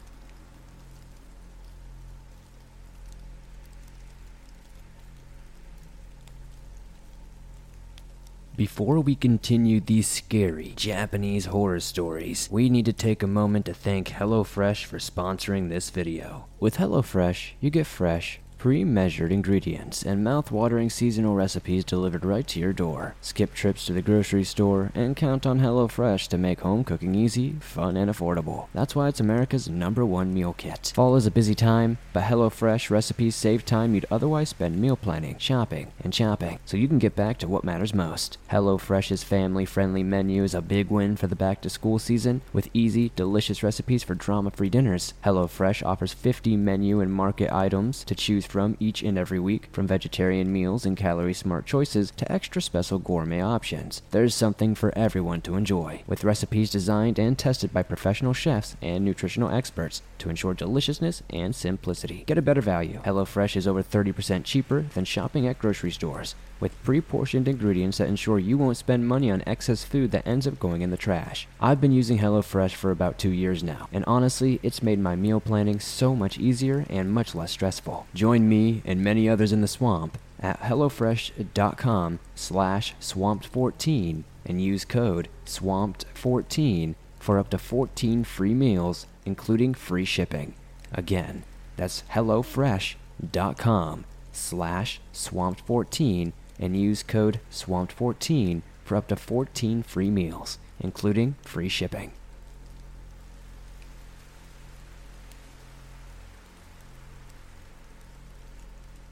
Before 8.57 9.01
we 9.01 9.15
continue 9.17 9.81
these 9.81 10.09
scary 10.09 10.73
Japanese 10.77 11.45
horror 11.45 11.79
stories, 11.79 12.49
we 12.51 12.71
need 12.71 12.87
to 12.87 12.93
take 12.95 13.23
a 13.23 13.27
moment 13.27 13.67
to 13.67 13.75
thank 13.75 14.09
HelloFresh 14.09 14.87
for 14.87 14.97
sponsoring 14.97 15.69
this 15.69 15.91
video. 15.91 16.47
With 16.59 16.79
HelloFresh, 16.79 17.51
you 17.61 17.69
get 17.69 17.87
fresh, 17.87 18.41
pre-measured 18.67 19.31
ingredients 19.31 20.03
and 20.03 20.25
mouth-watering 20.25 20.91
seasonal 20.91 21.37
recipes 21.37 21.85
delivered 21.85 22.25
right 22.25 22.49
to 22.49 22.59
your 22.59 22.73
door. 22.73 23.15
Skip 23.21 23.55
trips 23.55 23.87
to 23.87 23.93
the 23.93 24.03
grocery 24.03 24.43
store 24.43 24.91
and 24.93 25.15
count 25.15 25.47
on 25.47 25.61
HelloFresh 25.61 26.27
to 26.27 26.37
make 26.37 26.59
home 26.59 26.83
cooking 26.83 27.15
easy, 27.15 27.53
fun, 27.61 27.97
and 27.97 28.11
affordable. 28.11 28.67
That's 28.75 28.97
why 28.97 29.07
it's 29.07 29.21
America's 29.21 29.69
number 29.69 30.05
one 30.05 30.35
meal 30.35 30.53
kit. 30.53 30.91
Fall 30.97 31.15
is 31.15 31.27
a 31.27 31.31
busy 31.31 31.55
time, 31.55 31.99
but 32.13 32.25
HelloFresh 32.25 32.91
recipes 32.91 33.37
save 33.37 33.65
time 33.65 33.95
you'd 33.95 34.05
otherwise 34.11 34.49
spend 34.49 34.81
meal 34.81 34.97
planning, 34.97 35.39
shopping, 35.39 35.93
and 36.03 36.13
shopping, 36.13 36.59
so 36.65 36.77
you 36.77 36.89
can 36.89 36.99
get 36.99 37.15
back 37.15 37.39
to 37.39 37.47
what 37.47 37.63
matters 37.63 37.95
most. 37.95 38.37
HelloFresh's 38.51 39.23
family-friendly 39.23 40.03
menu 40.03 40.43
is 40.43 40.55
a 40.55 40.61
big 40.61 40.91
win 40.91 41.15
for 41.15 41.29
the 41.29 41.37
back-to-school 41.37 42.01
season 42.01 42.43
with 42.53 42.69
easy, 42.75 43.13
delicious 43.15 43.63
recipes 43.63 44.03
for 44.03 44.17
drama-free 44.17 44.71
dinners. 44.71 45.15
HelloFresh 45.25 45.87
offers 45.87 46.13
50 46.13 46.57
menu 46.57 47.01
and 47.01 47.13
market 47.13 47.53
items 47.53 48.03
to 48.03 48.17
choose 48.17 48.45
from 48.45 48.56
each 48.81 49.03
and 49.03 49.19
every 49.19 49.39
week, 49.39 49.69
from 49.73 49.87
vegetarian 49.87 50.53
meals 50.53 50.87
and 50.87 50.97
calorie 50.97 51.35
smart 51.35 51.67
choices 51.67 52.11
to 52.13 52.31
extra 52.31 52.63
special 52.63 52.99
gourmet 52.99 53.41
options. 53.41 54.03
There's 54.11 54.35
something 54.35 54.75
for 54.75 54.97
everyone 54.97 55.41
to 55.43 55.57
enjoy, 55.57 56.03
with 56.07 56.25
recipes 56.25 56.71
designed 56.71 57.19
and 57.19 57.39
tested 57.39 57.73
by 57.73 57.83
professional 57.83 58.33
chefs 58.33 58.77
and 58.83 59.05
nutritional 59.05 59.51
experts 59.51 60.03
to 60.19 60.31
ensure 60.31 60.55
deliciousness 60.55 61.23
and 61.31 61.55
simplicity. 61.55 62.25
Get 62.27 62.39
a 62.39 62.43
better 62.43 62.61
value. 62.61 63.01
HelloFresh 63.05 63.57
is 63.57 63.67
over 63.67 63.83
30% 63.83 64.45
cheaper 64.45 64.83
than 64.83 65.05
shopping 65.05 65.47
at 65.47 65.59
grocery 65.59 65.91
stores 65.91 66.35
with 66.61 66.83
pre-portioned 66.83 67.49
ingredients 67.49 67.99
that 67.99 68.09
ensure 68.09 68.39
you 68.39 68.57
won't 68.57 68.77
spend 68.77 69.07
money 69.07 69.31
on 69.31 69.43
excess 69.47 69.85
food 69.85 70.11
that 70.11 70.27
ends 70.27 70.47
up 70.47 70.59
going 70.59 70.83
in 70.83 70.91
the 70.91 70.97
trash. 70.97 71.47
I've 71.61 71.81
been 71.81 71.93
using 71.93 72.19
HelloFresh 72.19 72.75
for 72.75 72.91
about 72.91 73.19
two 73.19 73.31
years 73.31 73.63
now, 73.63 73.89
and 73.93 74.05
honestly, 74.07 74.61
it's 74.63 74.83
made 74.83 74.99
my 74.99 75.17
meal 75.17 75.41
planning 75.41 75.81
so 75.81 76.15
much 76.15 76.39
easier 76.39 76.87
and 76.89 77.13
much 77.13 77.35
less 77.35 77.53
stressful. 77.53 78.07
Join 78.15 78.49
me 78.49 78.83
and 78.85 79.03
many 79.03 79.29
others 79.29 79.53
in 79.53 79.61
the 79.61 79.69
swamp 79.69 80.19
at 80.41 80.61
hellofresh.com 80.61 82.19
slash 82.35 82.95
swamped14 83.01 84.23
and 84.45 84.63
use 84.63 84.85
code 84.85 85.29
swamped14 85.45 86.95
for 87.19 87.39
up 87.39 87.51
to 87.51 87.59
14 87.59 88.25
free 88.25 88.55
meals, 88.55 89.07
including 89.25 89.75
free 89.75 90.05
shipping. 90.05 90.55
Again, 90.93 91.43
that's 91.77 92.05
hellofresh.com 92.13 94.05
slash 94.33 95.01
swamped14 95.13 96.33
and 96.59 96.77
use 96.77 97.03
code 97.03 97.41
swamped14 97.51 98.63
for 98.85 98.97
up 98.97 99.09
to 99.09 99.17
14 99.17 99.83
free 99.83 100.11
meals, 100.11 100.59
including 100.81 101.35
free 101.43 101.69
shipping. 101.69 102.13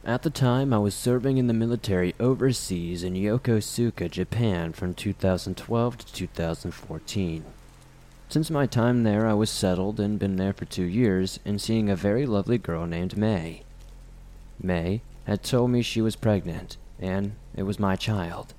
At 0.07 0.23
the 0.23 0.29
time, 0.29 0.75
I 0.75 0.79
was 0.79 0.95
serving 0.95 1.39
in 1.39 1.47
the 1.47 1.55
military 1.55 2.15
overseas 2.21 3.03
in 3.03 3.15
Yokosuka, 3.15 4.11
Japan 4.11 4.75
from 4.75 4.93
2012 4.93 5.99
to 5.99 6.13
2014. 6.13 7.45
Since 8.29 8.51
my 8.51 8.67
time 8.67 9.03
there, 9.03 9.27
I 9.27 9.33
was 9.33 9.49
settled 9.49 9.99
and 9.99 10.19
been 10.19 10.37
there 10.37 10.53
for 10.53 10.67
two 10.67 10.85
years 10.85 11.41
and 11.47 11.59
seeing 11.59 11.89
a 11.89 11.97
very 11.97 12.27
lovely 12.27 12.59
girl 12.59 12.87
named 12.87 13.17
May. 13.17 13.63
May 14.63 15.01
had 15.25 15.43
told 15.43 15.71
me 15.71 15.81
she 15.81 16.03
was 16.03 16.17
pregnant, 16.17 16.77
and 17.01 17.35
it 17.55 17.65
was 17.65 17.79
my 17.79 17.97
child. 17.97 18.55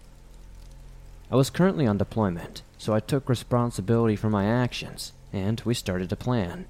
I 1.32 1.36
was 1.36 1.50
currently 1.50 1.88
on 1.88 1.98
deployment, 1.98 2.62
so 2.78 2.94
I 2.94 3.00
took 3.00 3.28
responsibility 3.30 4.16
for 4.16 4.30
my 4.30 4.46
actions, 4.46 5.14
and 5.34 5.62
we 5.66 5.74
started 5.74 6.10
to 6.10 6.16
plan. 6.16 6.66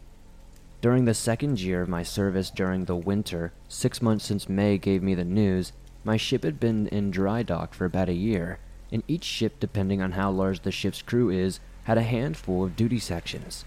During 0.81 1.05
the 1.05 1.13
second 1.13 1.59
year 1.59 1.81
of 1.81 1.89
my 1.89 2.03
service 2.03 2.49
during 2.49 2.85
the 2.85 2.95
winter, 2.95 3.51
six 3.67 4.01
months 4.01 4.25
since 4.25 4.47
May 4.47 4.77
gave 4.77 5.01
me 5.01 5.15
the 5.15 5.25
news, 5.25 5.73
my 6.03 6.17
ship 6.17 6.43
had 6.43 6.59
been 6.59 6.87
in 6.87 7.11
dry 7.11 7.43
dock 7.43 7.73
for 7.73 7.85
about 7.85 8.09
a 8.09 8.13
year, 8.13 8.59
and 8.91 9.03
each 9.07 9.23
ship, 9.23 9.59
depending 9.59 10.01
on 10.01 10.11
how 10.11 10.29
large 10.29 10.61
the 10.61 10.71
ship's 10.71 11.01
crew 11.01 11.29
is, 11.29 11.59
had 11.85 11.97
a 11.97 12.03
handful 12.03 12.63
of 12.63 12.75
duty 12.75 12.99
sections. 12.99 13.65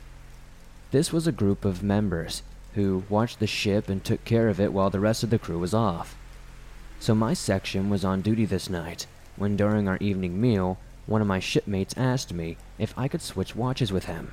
This 0.90 1.12
was 1.12 1.26
a 1.26 1.32
group 1.32 1.64
of 1.64 1.82
members 1.82 2.42
who 2.74 3.02
watched 3.08 3.40
the 3.40 3.46
ship 3.46 3.88
and 3.88 4.02
took 4.02 4.24
care 4.24 4.48
of 4.48 4.60
it 4.60 4.72
while 4.72 4.88
the 4.88 5.00
rest 5.00 5.22
of 5.22 5.30
the 5.30 5.38
crew 5.38 5.58
was 5.58 5.74
off. 5.74 6.16
So 7.00 7.14
my 7.14 7.32
section 7.32 7.90
was 7.90 8.04
on 8.04 8.22
duty 8.22 8.44
this 8.44 8.68
night, 8.68 9.06
when 9.36 9.56
during 9.56 9.88
our 9.88 9.98
evening 9.98 10.40
meal, 10.40 10.78
one 11.06 11.20
of 11.20 11.26
my 11.26 11.38
shipmates 11.38 11.94
asked 11.96 12.34
me 12.34 12.56
if 12.78 12.92
I 12.98 13.08
could 13.08 13.22
switch 13.22 13.54
watches 13.56 13.92
with 13.92 14.06
him. 14.06 14.32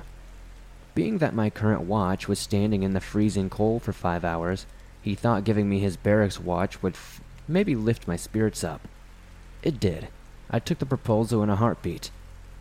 Being 0.94 1.18
that 1.18 1.34
my 1.34 1.48
current 1.48 1.82
watch 1.82 2.26
was 2.26 2.38
standing 2.38 2.82
in 2.82 2.92
the 2.92 3.00
freezing 3.00 3.48
cold 3.48 3.82
for 3.82 3.92
five 3.92 4.24
hours, 4.24 4.66
he 5.00 5.14
thought 5.14 5.44
giving 5.44 5.68
me 5.68 5.78
his 5.78 5.96
barracks 5.96 6.40
watch 6.40 6.82
would 6.82 6.94
f- 6.94 7.20
maybe 7.46 7.76
lift 7.76 8.08
my 8.08 8.16
spirits 8.16 8.64
up. 8.64 8.80
It 9.62 9.78
did. 9.78 10.08
I 10.50 10.58
took 10.58 10.78
the 10.78 10.86
proposal 10.86 11.42
in 11.42 11.50
a 11.50 11.56
heartbeat. 11.56 12.10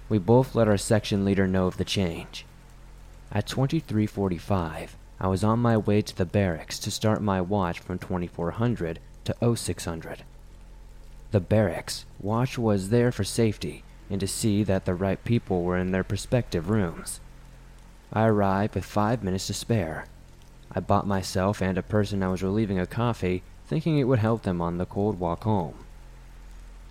We 0.07 0.17
both 0.17 0.53
let 0.53 0.67
our 0.67 0.77
section 0.77 1.25
leader 1.25 1.47
know 1.47 1.65
of 1.65 1.77
the 1.77 1.85
change. 1.85 2.45
At 3.31 3.47
2345, 3.47 4.95
I 5.19 5.27
was 5.27 5.43
on 5.43 5.59
my 5.59 5.77
way 5.77 6.01
to 6.03 6.15
the 6.15 6.25
barracks 6.25 6.77
to 6.79 6.91
start 6.91 7.21
my 7.21 7.41
watch 7.41 7.79
from 7.79 7.97
2400 7.97 8.99
to 9.25 9.55
0600. 9.55 10.23
The 11.31 11.39
barracks 11.39 12.05
watch 12.19 12.57
was 12.57 12.89
there 12.89 13.11
for 13.11 13.23
safety 13.23 13.83
and 14.09 14.19
to 14.19 14.27
see 14.27 14.63
that 14.63 14.85
the 14.85 14.93
right 14.93 15.23
people 15.23 15.63
were 15.63 15.77
in 15.77 15.91
their 15.91 16.03
prospective 16.03 16.69
rooms. 16.69 17.19
I 18.13 18.25
arrived 18.25 18.75
with 18.75 18.85
five 18.85 19.23
minutes 19.23 19.47
to 19.47 19.53
spare. 19.53 20.05
I 20.71 20.79
bought 20.79 21.07
myself 21.07 21.61
and 21.61 21.77
a 21.77 21.83
person 21.83 22.23
I 22.23 22.29
was 22.29 22.43
relieving 22.43 22.79
a 22.79 22.85
coffee, 22.85 23.43
thinking 23.67 23.97
it 23.97 24.03
would 24.03 24.19
help 24.19 24.43
them 24.43 24.61
on 24.61 24.77
the 24.77 24.85
cold 24.85 25.19
walk 25.19 25.43
home. 25.43 25.75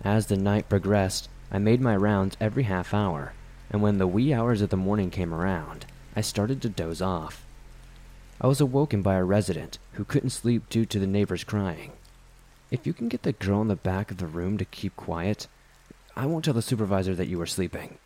As 0.03 0.27
the 0.27 0.37
night 0.37 0.69
progressed, 0.69 1.29
I 1.51 1.57
made 1.57 1.79
my 1.81 1.95
rounds 1.95 2.37
every 2.39 2.63
half 2.63 2.93
hour, 2.93 3.33
and 3.71 3.81
when 3.81 3.97
the 3.97 4.07
wee 4.07 4.33
hours 4.33 4.61
of 4.61 4.69
the 4.69 4.77
morning 4.77 5.09
came 5.09 5.33
around, 5.33 5.85
I 6.15 6.21
started 6.21 6.61
to 6.61 6.69
doze 6.69 7.01
off. 7.01 7.45
I 8.41 8.47
was 8.47 8.59
awoken 8.59 9.01
by 9.01 9.15
a 9.15 9.23
resident 9.23 9.79
who 9.93 10.03
couldn't 10.03 10.31
sleep 10.31 10.69
due 10.69 10.85
to 10.85 10.99
the 10.99 11.07
neighbors 11.07 11.43
crying. 11.43 11.93
If 12.75 12.85
you 12.85 12.91
can 12.91 13.07
get 13.07 13.23
the 13.23 13.31
girl 13.31 13.61
in 13.61 13.69
the 13.69 13.77
back 13.77 14.11
of 14.11 14.17
the 14.17 14.27
room 14.27 14.57
to 14.57 14.65
keep 14.65 14.97
quiet, 14.97 15.47
I 16.13 16.25
won't 16.25 16.43
tell 16.43 16.53
the 16.53 16.61
supervisor 16.61 17.15
that 17.15 17.29
you 17.29 17.37
were 17.37 17.45
sleeping, 17.45 17.99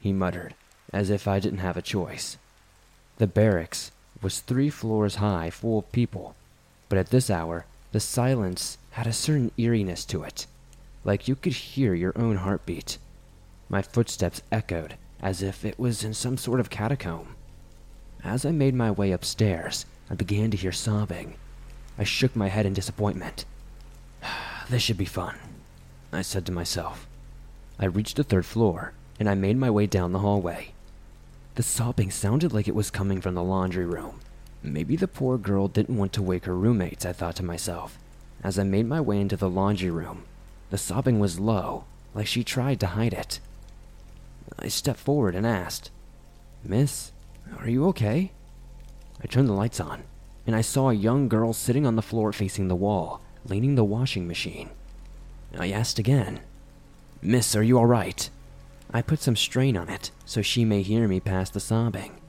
he 0.00 0.14
muttered, 0.14 0.54
as 0.94 1.10
if 1.10 1.28
I 1.28 1.38
didn't 1.38 1.58
have 1.58 1.76
a 1.76 1.82
choice. 1.82 2.38
The 3.18 3.26
barracks 3.26 3.92
was 4.22 4.40
three 4.40 4.70
floors 4.70 5.16
high, 5.16 5.50
full 5.50 5.80
of 5.80 5.92
people, 5.92 6.36
but 6.88 6.98
at 6.98 7.10
this 7.10 7.28
hour, 7.28 7.66
the 7.92 8.00
silence 8.00 8.78
had 8.92 9.06
a 9.06 9.12
certain 9.12 9.50
eeriness 9.58 10.06
to 10.06 10.22
it, 10.22 10.46
like 11.04 11.28
you 11.28 11.36
could 11.36 11.52
hear 11.52 11.92
your 11.92 12.18
own 12.18 12.36
heartbeat. 12.36 12.96
My 13.68 13.82
footsteps 13.82 14.40
echoed 14.50 14.94
as 15.20 15.42
if 15.42 15.66
it 15.66 15.78
was 15.78 16.02
in 16.02 16.14
some 16.14 16.38
sort 16.38 16.60
of 16.60 16.70
catacomb. 16.70 17.36
As 18.24 18.46
I 18.46 18.52
made 18.52 18.74
my 18.74 18.90
way 18.90 19.12
upstairs, 19.12 19.84
I 20.08 20.14
began 20.14 20.50
to 20.50 20.56
hear 20.56 20.72
sobbing. 20.72 21.34
I 21.98 22.04
shook 22.04 22.34
my 22.34 22.48
head 22.48 22.64
in 22.64 22.72
disappointment. 22.72 23.44
this 24.70 24.82
should 24.82 24.98
be 24.98 25.04
fun, 25.04 25.36
I 26.12 26.22
said 26.22 26.46
to 26.46 26.52
myself. 26.52 27.06
I 27.78 27.86
reached 27.86 28.16
the 28.16 28.24
third 28.24 28.46
floor, 28.46 28.92
and 29.18 29.28
I 29.28 29.34
made 29.34 29.56
my 29.56 29.70
way 29.70 29.86
down 29.86 30.12
the 30.12 30.20
hallway. 30.20 30.72
The 31.56 31.62
sobbing 31.62 32.10
sounded 32.10 32.52
like 32.52 32.66
it 32.68 32.74
was 32.74 32.90
coming 32.90 33.20
from 33.20 33.34
the 33.34 33.42
laundry 33.42 33.86
room. 33.86 34.20
Maybe 34.62 34.96
the 34.96 35.06
poor 35.06 35.38
girl 35.38 35.68
didn't 35.68 35.96
want 35.96 36.12
to 36.14 36.22
wake 36.22 36.46
her 36.46 36.56
roommates, 36.56 37.04
I 37.04 37.12
thought 37.12 37.36
to 37.36 37.44
myself. 37.44 37.98
As 38.42 38.58
I 38.58 38.64
made 38.64 38.86
my 38.86 39.00
way 39.00 39.20
into 39.20 39.36
the 39.36 39.48
laundry 39.48 39.90
room, 39.90 40.24
the 40.70 40.78
sobbing 40.78 41.20
was 41.20 41.38
low, 41.38 41.84
like 42.14 42.26
she 42.26 42.42
tried 42.42 42.80
to 42.80 42.88
hide 42.88 43.12
it. 43.12 43.40
I 44.58 44.68
stepped 44.68 45.00
forward 45.00 45.34
and 45.34 45.46
asked, 45.46 45.90
Miss, 46.64 47.12
are 47.58 47.68
you 47.68 47.86
okay? 47.88 48.32
I 49.22 49.26
turned 49.26 49.48
the 49.48 49.52
lights 49.52 49.80
on, 49.80 50.02
and 50.46 50.56
I 50.56 50.60
saw 50.60 50.90
a 50.90 50.94
young 50.94 51.28
girl 51.28 51.52
sitting 51.52 51.86
on 51.86 51.96
the 51.96 52.02
floor 52.02 52.32
facing 52.32 52.68
the 52.68 52.74
wall, 52.74 53.20
leaning 53.46 53.74
the 53.74 53.84
washing 53.84 54.26
machine. 54.26 54.70
I 55.58 55.70
asked 55.70 55.98
again, 55.98 56.40
Miss, 57.22 57.54
are 57.54 57.62
you 57.62 57.78
all 57.78 57.86
right? 57.86 58.28
I 58.92 59.02
put 59.02 59.20
some 59.20 59.36
strain 59.36 59.76
on 59.76 59.88
it 59.88 60.10
so 60.24 60.42
she 60.42 60.64
may 60.64 60.82
hear 60.82 61.08
me 61.08 61.20
past 61.20 61.54
the 61.54 61.60
sobbing. 61.60 62.20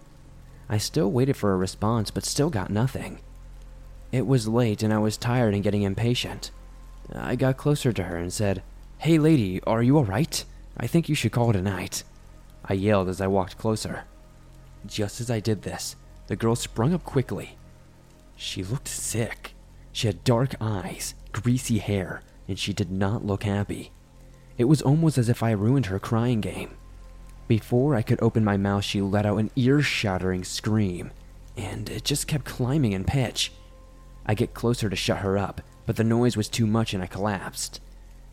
I 0.69 0.77
still 0.77 1.11
waited 1.11 1.37
for 1.37 1.53
a 1.53 1.57
response, 1.57 2.11
but 2.11 2.25
still 2.25 2.49
got 2.49 2.69
nothing. 2.69 3.19
It 4.11 4.25
was 4.25 4.47
late 4.47 4.81
and 4.81 4.93
I 4.93 4.97
was 4.99 5.17
tired 5.17 5.53
and 5.53 5.63
getting 5.63 5.83
impatient. 5.83 6.51
I 7.13 7.35
got 7.35 7.57
closer 7.57 7.91
to 7.93 8.03
her 8.03 8.17
and 8.17 8.31
said, 8.31 8.63
Hey 8.99 9.17
lady, 9.17 9.61
are 9.63 9.83
you 9.83 9.97
alright? 9.97 10.45
I 10.77 10.87
think 10.87 11.07
you 11.07 11.15
should 11.15 11.31
call 11.31 11.49
it 11.49 11.55
a 11.55 11.61
night. 11.61 12.03
I 12.63 12.73
yelled 12.73 13.09
as 13.09 13.21
I 13.21 13.27
walked 13.27 13.57
closer. 13.57 14.05
Just 14.85 15.21
as 15.21 15.29
I 15.29 15.39
did 15.39 15.61
this, 15.61 15.95
the 16.27 16.35
girl 16.35 16.55
sprung 16.55 16.93
up 16.93 17.03
quickly. 17.03 17.57
She 18.35 18.63
looked 18.63 18.87
sick. 18.87 19.54
She 19.95 20.07
had 20.07 20.25
dark 20.25 20.55
eyes, 20.59 21.15
greasy 21.31 21.77
hair, 21.77 22.21
and 22.49 22.59
she 22.59 22.73
did 22.73 22.91
not 22.91 23.25
look 23.25 23.43
happy. 23.43 23.93
It 24.57 24.65
was 24.65 24.81
almost 24.81 25.17
as 25.17 25.29
if 25.29 25.41
I 25.41 25.51
ruined 25.51 25.85
her 25.85 25.99
crying 25.99 26.41
game. 26.41 26.71
Before 27.47 27.95
I 27.95 28.01
could 28.01 28.21
open 28.21 28.43
my 28.43 28.57
mouth, 28.57 28.83
she 28.83 28.99
let 28.99 29.25
out 29.25 29.37
an 29.37 29.51
ear 29.55 29.81
shattering 29.81 30.43
scream, 30.43 31.11
and 31.55 31.89
it 31.89 32.03
just 32.03 32.27
kept 32.27 32.43
climbing 32.43 32.91
in 32.91 33.05
pitch. 33.05 33.53
I 34.25 34.33
get 34.33 34.53
closer 34.53 34.89
to 34.89 34.97
shut 34.97 35.19
her 35.19 35.37
up, 35.37 35.61
but 35.85 35.95
the 35.95 36.03
noise 36.03 36.35
was 36.35 36.49
too 36.49 36.67
much 36.67 36.93
and 36.93 37.01
I 37.01 37.07
collapsed. 37.07 37.79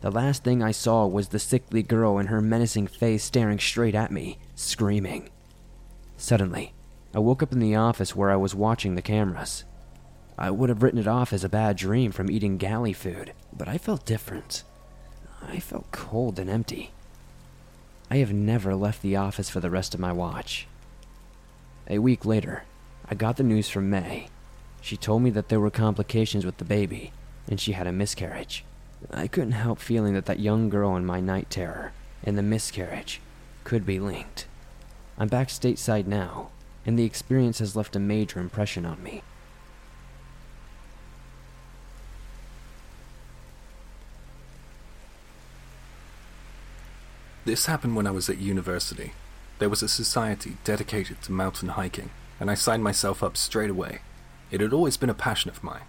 The 0.01 0.11
last 0.11 0.43
thing 0.43 0.61
I 0.61 0.71
saw 0.71 1.07
was 1.07 1.29
the 1.29 1.39
sickly 1.39 1.81
girl 1.81 2.17
and 2.17 2.27
her 2.27 2.41
menacing 2.41 2.87
face 2.87 3.23
staring 3.23 3.59
straight 3.59 3.95
at 3.95 4.11
me, 4.11 4.37
screaming. 4.53 5.29
Suddenly, 6.17 6.73
I 7.15 7.19
woke 7.19 7.41
up 7.41 7.53
in 7.53 7.59
the 7.59 7.75
office 7.75 8.17
where 8.17 8.31
I 8.31 8.35
was 8.35 8.53
watching 8.53 8.95
the 8.95 9.01
cameras. 9.01 9.63
I 10.37 10.49
would 10.49 10.69
have 10.69 10.81
written 10.81 10.99
it 10.99 11.07
off 11.07 11.31
as 11.31 11.43
a 11.43 11.49
bad 11.49 11.77
dream 11.77 12.11
from 12.11 12.31
eating 12.31 12.57
galley 12.57 12.93
food, 12.93 13.33
but 13.55 13.67
I 13.67 13.77
felt 13.77 14.05
different. 14.05 14.63
I 15.41 15.59
felt 15.59 15.91
cold 15.91 16.39
and 16.39 16.49
empty. 16.49 16.91
I 18.09 18.17
have 18.17 18.33
never 18.33 18.75
left 18.75 19.01
the 19.01 19.15
office 19.15 19.49
for 19.49 19.59
the 19.59 19.69
rest 19.69 19.93
of 19.93 19.99
my 19.99 20.11
watch. 20.11 20.67
A 21.89 21.99
week 21.99 22.25
later, 22.25 22.63
I 23.09 23.15
got 23.15 23.37
the 23.37 23.43
news 23.43 23.69
from 23.69 23.89
May. 23.89 24.27
She 24.81 24.97
told 24.97 25.21
me 25.21 25.29
that 25.31 25.49
there 25.49 25.59
were 25.59 25.69
complications 25.69 26.45
with 26.45 26.57
the 26.57 26.65
baby, 26.65 27.11
and 27.47 27.59
she 27.59 27.73
had 27.73 27.87
a 27.87 27.91
miscarriage. 27.91 28.65
I 29.11 29.27
couldn't 29.27 29.51
help 29.51 29.79
feeling 29.79 30.13
that 30.13 30.25
that 30.25 30.39
young 30.39 30.69
girl 30.69 30.95
and 30.95 31.05
my 31.05 31.19
night 31.19 31.49
terror, 31.49 31.91
and 32.23 32.37
the 32.37 32.43
miscarriage, 32.43 33.21
could 33.63 33.85
be 33.85 33.99
linked. 33.99 34.47
I'm 35.17 35.27
back 35.27 35.49
stateside 35.49 36.07
now, 36.07 36.49
and 36.85 36.97
the 36.97 37.05
experience 37.05 37.59
has 37.59 37.75
left 37.75 37.95
a 37.95 37.99
major 37.99 38.39
impression 38.39 38.85
on 38.85 39.03
me. 39.03 39.21
This 47.45 47.65
happened 47.65 47.95
when 47.95 48.07
I 48.07 48.11
was 48.11 48.29
at 48.29 48.37
university. 48.37 49.11
There 49.59 49.69
was 49.69 49.83
a 49.83 49.89
society 49.89 50.57
dedicated 50.63 51.21
to 51.23 51.31
mountain 51.31 51.69
hiking, 51.69 52.09
and 52.39 52.49
I 52.49 52.55
signed 52.55 52.83
myself 52.83 53.21
up 53.21 53.35
straight 53.35 53.69
away. 53.69 53.99
It 54.49 54.61
had 54.61 54.71
always 54.71 54.95
been 54.95 55.09
a 55.09 55.13
passion 55.15 55.49
of 55.49 55.63
mine. 55.63 55.83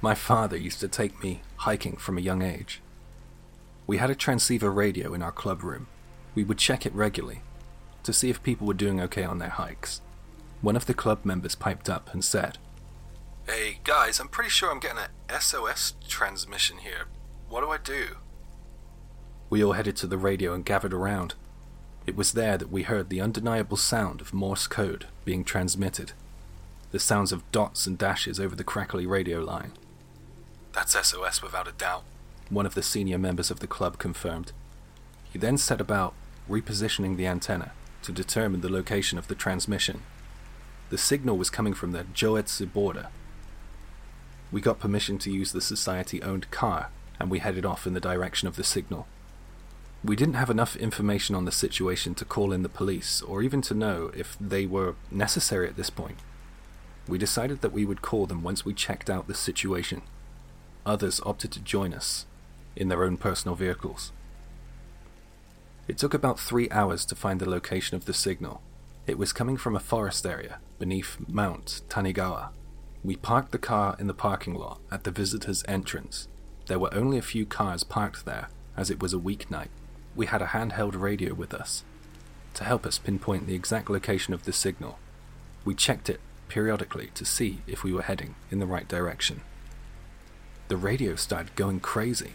My 0.00 0.14
father 0.14 0.56
used 0.56 0.80
to 0.80 0.88
take 0.88 1.22
me 1.22 1.42
hiking 1.58 1.96
from 1.96 2.18
a 2.18 2.22
young 2.22 2.42
age. 2.42 2.80
We 3.86 3.98
had 3.98 4.10
a 4.10 4.16
transceiver 4.16 4.72
radio 4.72 5.14
in 5.14 5.22
our 5.22 5.30
club 5.30 5.62
room. 5.62 5.86
We 6.34 6.42
would 6.42 6.58
check 6.58 6.84
it 6.84 6.94
regularly 6.94 7.42
to 8.02 8.12
see 8.12 8.30
if 8.30 8.42
people 8.42 8.66
were 8.66 8.74
doing 8.74 9.00
okay 9.00 9.22
on 9.22 9.38
their 9.38 9.50
hikes. 9.50 10.00
One 10.60 10.74
of 10.74 10.86
the 10.86 10.94
club 10.94 11.24
members 11.24 11.54
piped 11.54 11.88
up 11.88 12.12
and 12.12 12.24
said, 12.24 12.58
Hey 13.46 13.78
guys, 13.84 14.18
I'm 14.18 14.28
pretty 14.28 14.50
sure 14.50 14.70
I'm 14.70 14.80
getting 14.80 14.98
a 14.98 15.40
SOS 15.40 15.94
transmission 16.08 16.78
here. 16.78 17.06
What 17.48 17.60
do 17.60 17.70
I 17.70 17.78
do? 17.78 18.16
We 19.52 19.62
all 19.62 19.72
headed 19.72 19.96
to 19.96 20.06
the 20.06 20.16
radio 20.16 20.54
and 20.54 20.64
gathered 20.64 20.94
around. 20.94 21.34
It 22.06 22.16
was 22.16 22.32
there 22.32 22.56
that 22.56 22.72
we 22.72 22.84
heard 22.84 23.10
the 23.10 23.20
undeniable 23.20 23.76
sound 23.76 24.22
of 24.22 24.32
Morse 24.32 24.66
code 24.66 25.04
being 25.26 25.44
transmitted. 25.44 26.12
The 26.90 26.98
sounds 26.98 27.32
of 27.32 27.52
dots 27.52 27.86
and 27.86 27.98
dashes 27.98 28.40
over 28.40 28.56
the 28.56 28.64
crackly 28.64 29.04
radio 29.04 29.40
line. 29.40 29.72
That's 30.72 30.94
SOS 30.98 31.42
without 31.42 31.68
a 31.68 31.72
doubt, 31.72 32.04
one 32.48 32.64
of 32.64 32.72
the 32.72 32.82
senior 32.82 33.18
members 33.18 33.50
of 33.50 33.60
the 33.60 33.66
club 33.66 33.98
confirmed. 33.98 34.52
He 35.30 35.38
then 35.38 35.58
set 35.58 35.82
about 35.82 36.14
repositioning 36.48 37.18
the 37.18 37.26
antenna 37.26 37.72
to 38.04 38.10
determine 38.10 38.62
the 38.62 38.72
location 38.72 39.18
of 39.18 39.28
the 39.28 39.34
transmission. 39.34 40.00
The 40.88 40.96
signal 40.96 41.36
was 41.36 41.50
coming 41.50 41.74
from 41.74 41.92
the 41.92 42.04
Joetsu 42.04 42.72
border. 42.72 43.08
We 44.50 44.62
got 44.62 44.80
permission 44.80 45.18
to 45.18 45.30
use 45.30 45.52
the 45.52 45.60
society 45.60 46.22
owned 46.22 46.50
car 46.50 46.88
and 47.20 47.30
we 47.30 47.40
headed 47.40 47.66
off 47.66 47.86
in 47.86 47.92
the 47.92 48.00
direction 48.00 48.48
of 48.48 48.56
the 48.56 48.64
signal. 48.64 49.06
We 50.04 50.16
didn't 50.16 50.34
have 50.34 50.50
enough 50.50 50.74
information 50.74 51.36
on 51.36 51.44
the 51.44 51.52
situation 51.52 52.16
to 52.16 52.24
call 52.24 52.52
in 52.52 52.64
the 52.64 52.68
police, 52.68 53.22
or 53.22 53.40
even 53.40 53.62
to 53.62 53.74
know 53.74 54.10
if 54.16 54.36
they 54.40 54.66
were 54.66 54.96
necessary 55.12 55.68
at 55.68 55.76
this 55.76 55.90
point. 55.90 56.18
We 57.06 57.18
decided 57.18 57.60
that 57.60 57.72
we 57.72 57.84
would 57.84 58.02
call 58.02 58.26
them 58.26 58.42
once 58.42 58.64
we 58.64 58.74
checked 58.74 59.08
out 59.08 59.28
the 59.28 59.34
situation. 59.34 60.02
Others 60.84 61.20
opted 61.24 61.52
to 61.52 61.60
join 61.60 61.94
us 61.94 62.26
in 62.74 62.88
their 62.88 63.04
own 63.04 63.16
personal 63.16 63.54
vehicles. 63.54 64.10
It 65.86 65.98
took 65.98 66.14
about 66.14 66.40
three 66.40 66.68
hours 66.70 67.04
to 67.06 67.14
find 67.14 67.38
the 67.38 67.48
location 67.48 67.96
of 67.96 68.04
the 68.04 68.14
signal. 68.14 68.60
It 69.06 69.18
was 69.18 69.32
coming 69.32 69.56
from 69.56 69.76
a 69.76 69.80
forest 69.80 70.26
area 70.26 70.58
beneath 70.80 71.16
Mount 71.28 71.82
Tanigawa. 71.88 72.48
We 73.04 73.14
parked 73.14 73.52
the 73.52 73.58
car 73.58 73.94
in 74.00 74.08
the 74.08 74.14
parking 74.14 74.54
lot 74.54 74.80
at 74.90 75.04
the 75.04 75.12
visitor's 75.12 75.62
entrance. 75.68 76.26
There 76.66 76.80
were 76.80 76.92
only 76.92 77.18
a 77.18 77.22
few 77.22 77.46
cars 77.46 77.84
parked 77.84 78.24
there, 78.24 78.48
as 78.76 78.90
it 78.90 79.00
was 79.00 79.14
a 79.14 79.18
weeknight 79.18 79.68
we 80.14 80.26
had 80.26 80.42
a 80.42 80.46
handheld 80.46 80.98
radio 81.00 81.34
with 81.34 81.54
us 81.54 81.84
to 82.54 82.64
help 82.64 82.84
us 82.84 82.98
pinpoint 82.98 83.46
the 83.46 83.54
exact 83.54 83.88
location 83.88 84.34
of 84.34 84.44
the 84.44 84.52
signal. 84.52 84.98
We 85.64 85.74
checked 85.74 86.10
it 86.10 86.20
periodically 86.48 87.10
to 87.14 87.24
see 87.24 87.62
if 87.66 87.82
we 87.82 87.92
were 87.92 88.02
heading 88.02 88.34
in 88.50 88.58
the 88.58 88.66
right 88.66 88.86
direction. 88.86 89.40
The 90.68 90.76
radio 90.76 91.16
started 91.16 91.54
going 91.56 91.80
crazy. 91.80 92.32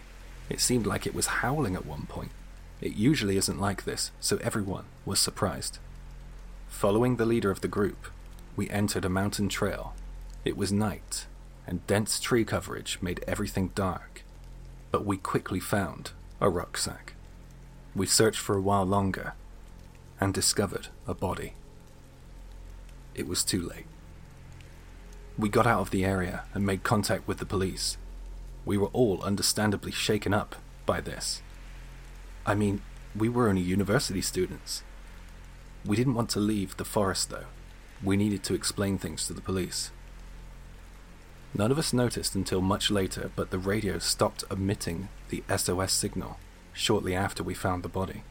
It 0.49 0.59
seemed 0.59 0.87
like 0.87 1.05
it 1.05 1.13
was 1.13 1.27
howling 1.27 1.75
at 1.75 1.85
one 1.85 2.07
point. 2.07 2.31
It 2.81 2.95
usually 2.95 3.37
isn't 3.37 3.59
like 3.59 3.83
this, 3.83 4.11
so 4.19 4.37
everyone 4.37 4.85
was 5.05 5.19
surprised. 5.19 5.79
Following 6.67 7.15
the 7.15 7.25
leader 7.25 7.51
of 7.51 7.61
the 7.61 7.67
group, 7.67 8.07
we 8.55 8.69
entered 8.69 9.05
a 9.05 9.09
mountain 9.09 9.49
trail. 9.49 9.93
It 10.45 10.57
was 10.57 10.71
night, 10.71 11.25
and 11.65 11.85
dense 11.87 12.19
tree 12.19 12.45
coverage 12.45 12.99
made 13.01 13.23
everything 13.27 13.69
dark. 13.75 14.23
But 14.91 15.05
we 15.05 15.17
quickly 15.17 15.59
found 15.59 16.11
a 16.39 16.49
rucksack. 16.49 17.13
We 17.97 18.05
searched 18.05 18.39
for 18.39 18.55
a 18.55 18.61
while 18.61 18.85
longer 18.85 19.33
and 20.21 20.31
discovered 20.31 20.89
a 21.07 21.15
body. 21.15 21.53
It 23.15 23.27
was 23.27 23.43
too 23.43 23.59
late. 23.59 23.87
We 25.35 25.49
got 25.49 25.65
out 25.65 25.81
of 25.81 25.89
the 25.89 26.05
area 26.05 26.43
and 26.53 26.63
made 26.63 26.83
contact 26.83 27.27
with 27.27 27.39
the 27.39 27.45
police. 27.45 27.97
We 28.65 28.77
were 28.77 28.93
all 28.93 29.23
understandably 29.23 29.91
shaken 29.91 30.31
up 30.31 30.57
by 30.85 31.01
this. 31.01 31.41
I 32.45 32.53
mean, 32.53 32.83
we 33.15 33.29
were 33.29 33.49
only 33.49 33.61
university 33.61 34.21
students. 34.21 34.83
We 35.83 35.95
didn't 35.95 36.13
want 36.13 36.29
to 36.31 36.39
leave 36.39 36.77
the 36.77 36.85
forest, 36.85 37.31
though. 37.31 37.47
We 38.03 38.15
needed 38.15 38.43
to 38.43 38.53
explain 38.53 38.99
things 38.99 39.25
to 39.25 39.33
the 39.33 39.41
police. 39.41 39.89
None 41.55 41.71
of 41.71 41.79
us 41.79 41.93
noticed 41.93 42.35
until 42.35 42.61
much 42.61 42.91
later, 42.91 43.31
but 43.35 43.49
the 43.49 43.57
radio 43.57 43.97
stopped 43.97 44.43
emitting 44.51 45.09
the 45.29 45.43
SOS 45.49 45.93
signal 45.93 46.37
shortly 46.77 47.15
after 47.15 47.43
we 47.43 47.53
found 47.53 47.83
the 47.83 47.89
body. 47.89 48.23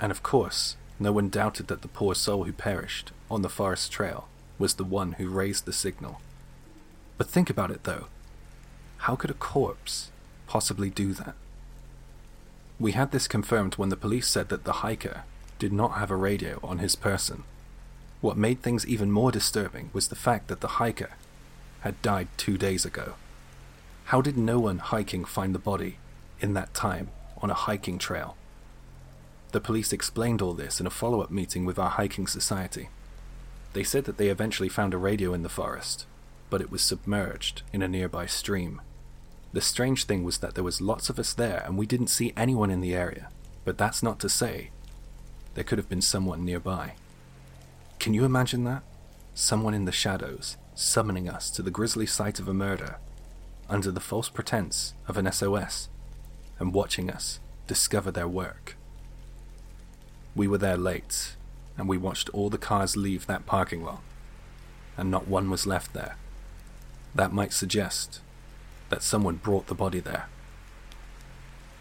And 0.00 0.10
of 0.10 0.22
course, 0.22 0.76
no 0.98 1.12
one 1.12 1.28
doubted 1.28 1.68
that 1.68 1.82
the 1.82 1.88
poor 1.88 2.14
soul 2.14 2.44
who 2.44 2.52
perished 2.52 3.12
on 3.30 3.42
the 3.42 3.48
forest 3.48 3.92
trail 3.92 4.28
was 4.58 4.74
the 4.74 4.84
one 4.84 5.12
who 5.12 5.30
raised 5.30 5.64
the 5.64 5.72
signal. 5.72 6.20
But 7.16 7.28
think 7.28 7.48
about 7.48 7.70
it 7.70 7.84
though. 7.84 8.06
How 8.98 9.16
could 9.16 9.30
a 9.30 9.34
corpse 9.34 10.10
possibly 10.46 10.90
do 10.90 11.12
that? 11.14 11.34
We 12.78 12.92
had 12.92 13.12
this 13.12 13.28
confirmed 13.28 13.74
when 13.74 13.88
the 13.88 13.96
police 13.96 14.26
said 14.26 14.48
that 14.48 14.64
the 14.64 14.80
hiker 14.84 15.22
did 15.58 15.72
not 15.72 15.98
have 15.98 16.10
a 16.10 16.16
radio 16.16 16.58
on 16.62 16.78
his 16.78 16.96
person. 16.96 17.44
What 18.20 18.36
made 18.36 18.62
things 18.62 18.86
even 18.86 19.10
more 19.10 19.30
disturbing 19.30 19.90
was 19.92 20.08
the 20.08 20.16
fact 20.16 20.48
that 20.48 20.60
the 20.60 20.76
hiker 20.80 21.10
had 21.80 22.02
died 22.02 22.28
two 22.36 22.58
days 22.58 22.84
ago. 22.84 23.14
How 24.06 24.20
did 24.20 24.36
no 24.36 24.58
one 24.58 24.78
hiking 24.78 25.24
find 25.24 25.54
the 25.54 25.58
body 25.58 25.98
in 26.40 26.54
that 26.54 26.74
time 26.74 27.08
on 27.40 27.50
a 27.50 27.54
hiking 27.54 27.98
trail. 27.98 28.36
The 29.52 29.60
police 29.60 29.92
explained 29.92 30.40
all 30.40 30.54
this 30.54 30.80
in 30.80 30.86
a 30.86 30.90
follow 30.90 31.20
up 31.20 31.30
meeting 31.30 31.64
with 31.64 31.78
our 31.78 31.90
hiking 31.90 32.26
society. 32.26 32.88
They 33.72 33.82
said 33.82 34.04
that 34.04 34.16
they 34.16 34.28
eventually 34.28 34.68
found 34.68 34.94
a 34.94 34.98
radio 34.98 35.32
in 35.34 35.42
the 35.42 35.48
forest, 35.48 36.06
but 36.50 36.60
it 36.60 36.70
was 36.70 36.82
submerged 36.82 37.62
in 37.72 37.82
a 37.82 37.88
nearby 37.88 38.26
stream. 38.26 38.80
The 39.52 39.60
strange 39.60 40.04
thing 40.04 40.22
was 40.22 40.38
that 40.38 40.54
there 40.54 40.64
was 40.64 40.80
lots 40.80 41.10
of 41.10 41.18
us 41.18 41.32
there 41.32 41.62
and 41.66 41.76
we 41.76 41.86
didn't 41.86 42.08
see 42.08 42.32
anyone 42.36 42.70
in 42.70 42.80
the 42.80 42.94
area, 42.94 43.28
but 43.64 43.78
that's 43.78 44.02
not 44.02 44.20
to 44.20 44.28
say 44.28 44.70
there 45.54 45.64
could 45.64 45.78
have 45.78 45.88
been 45.88 46.02
someone 46.02 46.44
nearby. 46.44 46.94
Can 47.98 48.14
you 48.14 48.24
imagine 48.24 48.64
that? 48.64 48.82
Someone 49.34 49.74
in 49.74 49.84
the 49.84 49.92
shadows 49.92 50.56
summoning 50.80 51.28
us 51.28 51.50
to 51.50 51.62
the 51.62 51.70
grisly 51.70 52.06
site 52.06 52.40
of 52.40 52.48
a 52.48 52.54
murder 52.54 52.98
under 53.68 53.90
the 53.90 54.00
false 54.00 54.28
pretense 54.28 54.94
of 55.06 55.18
an 55.18 55.30
SOS 55.30 55.88
and 56.60 56.74
watching 56.74 57.10
us 57.10 57.40
discover 57.66 58.12
their 58.12 58.28
work. 58.28 58.76
We 60.36 60.46
were 60.46 60.58
there 60.58 60.76
late, 60.76 61.34
and 61.76 61.88
we 61.88 61.96
watched 61.96 62.28
all 62.28 62.50
the 62.50 62.58
cars 62.58 62.96
leave 62.96 63.26
that 63.26 63.46
parking 63.46 63.82
lot, 63.82 64.02
and 64.96 65.10
not 65.10 65.26
one 65.26 65.50
was 65.50 65.66
left 65.66 65.94
there. 65.94 66.16
That 67.14 67.32
might 67.32 67.52
suggest 67.52 68.20
that 68.90 69.02
someone 69.02 69.36
brought 69.36 69.66
the 69.66 69.74
body 69.74 69.98
there. 70.00 70.28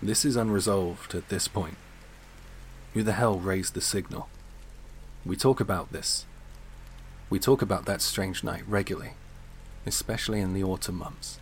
This 0.02 0.24
is 0.24 0.38
unresolved 0.38 1.14
at 1.14 1.30
this 1.30 1.48
point. 1.48 1.78
Who 2.94 3.04
the 3.04 3.14
hell 3.14 3.38
raised 3.38 3.74
the 3.74 3.82
signal? 3.82 4.30
We 5.26 5.36
talk 5.36 5.60
about 5.60 5.92
this. 5.92 6.26
We 7.30 7.38
talk 7.38 7.62
about 7.62 7.86
that 7.86 8.02
strange 8.02 8.44
night 8.44 8.64
regularly, 8.68 9.12
especially 9.86 10.40
in 10.40 10.54
the 10.54 10.64
autumn 10.64 10.96
months 10.96 11.39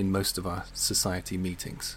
in 0.00 0.10
most 0.10 0.38
of 0.38 0.46
our 0.46 0.64
society 0.72 1.36
meetings. 1.36 1.96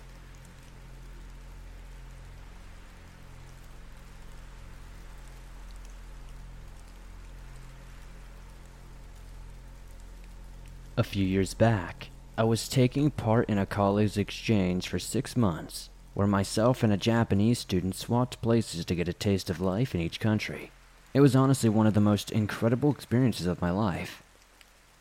A 10.95 11.03
few 11.03 11.25
years 11.25 11.53
back, 11.53 12.09
I 12.37 12.43
was 12.43 12.67
taking 12.67 13.09
part 13.09 13.49
in 13.49 13.57
a 13.57 13.65
college 13.65 14.17
exchange 14.17 14.89
for 14.89 14.99
six 14.99 15.35
months, 15.35 15.89
where 16.13 16.27
myself 16.27 16.83
and 16.83 16.91
a 16.91 16.97
Japanese 16.97 17.57
student 17.57 17.95
swapped 17.95 18.41
places 18.41 18.85
to 18.85 18.95
get 18.95 19.07
a 19.07 19.13
taste 19.13 19.49
of 19.49 19.61
life 19.61 19.95
in 19.95 20.01
each 20.01 20.19
country. 20.19 20.71
It 21.13 21.21
was 21.21 21.35
honestly 21.35 21.69
one 21.69 21.87
of 21.87 21.93
the 21.93 21.99
most 22.01 22.31
incredible 22.31 22.91
experiences 22.91 23.47
of 23.47 23.61
my 23.61 23.71
life. 23.71 24.21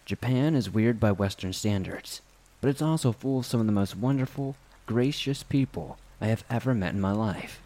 Japan 0.07 0.55
is 0.55 0.71
weird 0.71 1.01
by 1.01 1.13
Western 1.13 1.53
standards, 1.53 2.23
but 2.63 2.71
it's 2.71 2.81
also 2.81 3.11
full 3.11 3.41
of 3.41 3.47
some 3.47 3.61
of 3.61 3.67
the 3.67 3.73
most 3.73 3.97
wonderful, 3.97 4.55
gracious 4.87 5.43
people 5.43 5.99
I 6.21 6.29
have 6.29 6.45
ever 6.49 6.75
met 6.75 6.95
in 6.95 7.01
my 7.01 7.11
life. 7.11 7.61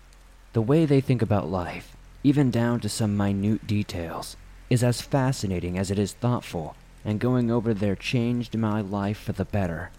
The 0.54 0.62
way 0.62 0.86
they 0.86 1.02
think 1.02 1.20
about 1.20 1.50
life, 1.50 1.94
even 2.24 2.50
down 2.50 2.80
to 2.80 2.88
some 2.88 3.14
minute 3.14 3.66
details, 3.66 4.38
is 4.70 4.82
as 4.82 5.02
fascinating 5.02 5.78
as 5.78 5.90
it 5.90 5.98
is 5.98 6.14
thoughtful, 6.14 6.74
and 7.04 7.20
going 7.20 7.50
over 7.50 7.74
there 7.74 7.94
changed 7.94 8.56
my 8.56 8.80
life 8.80 9.18
for 9.18 9.32
the 9.32 9.44
better. 9.44 9.90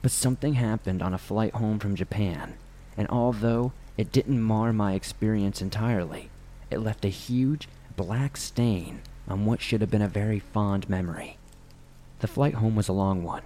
But 0.00 0.12
something 0.12 0.54
happened 0.54 1.02
on 1.02 1.12
a 1.12 1.18
flight 1.18 1.52
home 1.52 1.78
from 1.78 1.94
Japan, 1.94 2.54
and 2.96 3.06
although 3.08 3.72
it 3.98 4.12
didn't 4.12 4.40
mar 4.40 4.72
my 4.72 4.94
experience 4.94 5.60
entirely, 5.60 6.30
it 6.70 6.78
left 6.78 7.04
a 7.04 7.08
huge 7.08 7.68
black 7.96 8.38
stain 8.38 9.02
on 9.28 9.44
what 9.44 9.60
should 9.60 9.82
have 9.82 9.90
been 9.90 10.00
a 10.00 10.08
very 10.08 10.38
fond 10.38 10.88
memory. 10.88 11.36
The 12.20 12.28
flight 12.28 12.54
home 12.54 12.76
was 12.76 12.88
a 12.88 12.94
long 12.94 13.22
one, 13.22 13.42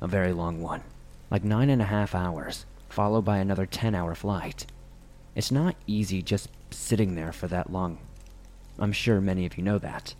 a 0.00 0.08
very 0.08 0.32
long 0.32 0.60
one, 0.60 0.82
like 1.30 1.44
nine 1.44 1.70
and 1.70 1.82
a 1.82 1.86
half 1.86 2.14
hours, 2.14 2.66
followed 2.88 3.24
by 3.24 3.38
another 3.38 3.66
10 3.66 3.94
hour 3.94 4.14
flight. 4.14 4.66
It's 5.34 5.52
not 5.52 5.76
easy 5.86 6.22
just 6.22 6.48
sitting 6.70 7.14
there 7.14 7.32
for 7.32 7.46
that 7.48 7.72
long. 7.72 7.98
I'm 8.78 8.92
sure 8.92 9.20
many 9.20 9.46
of 9.46 9.56
you 9.56 9.64
know 9.64 9.78
that. 9.78 10.14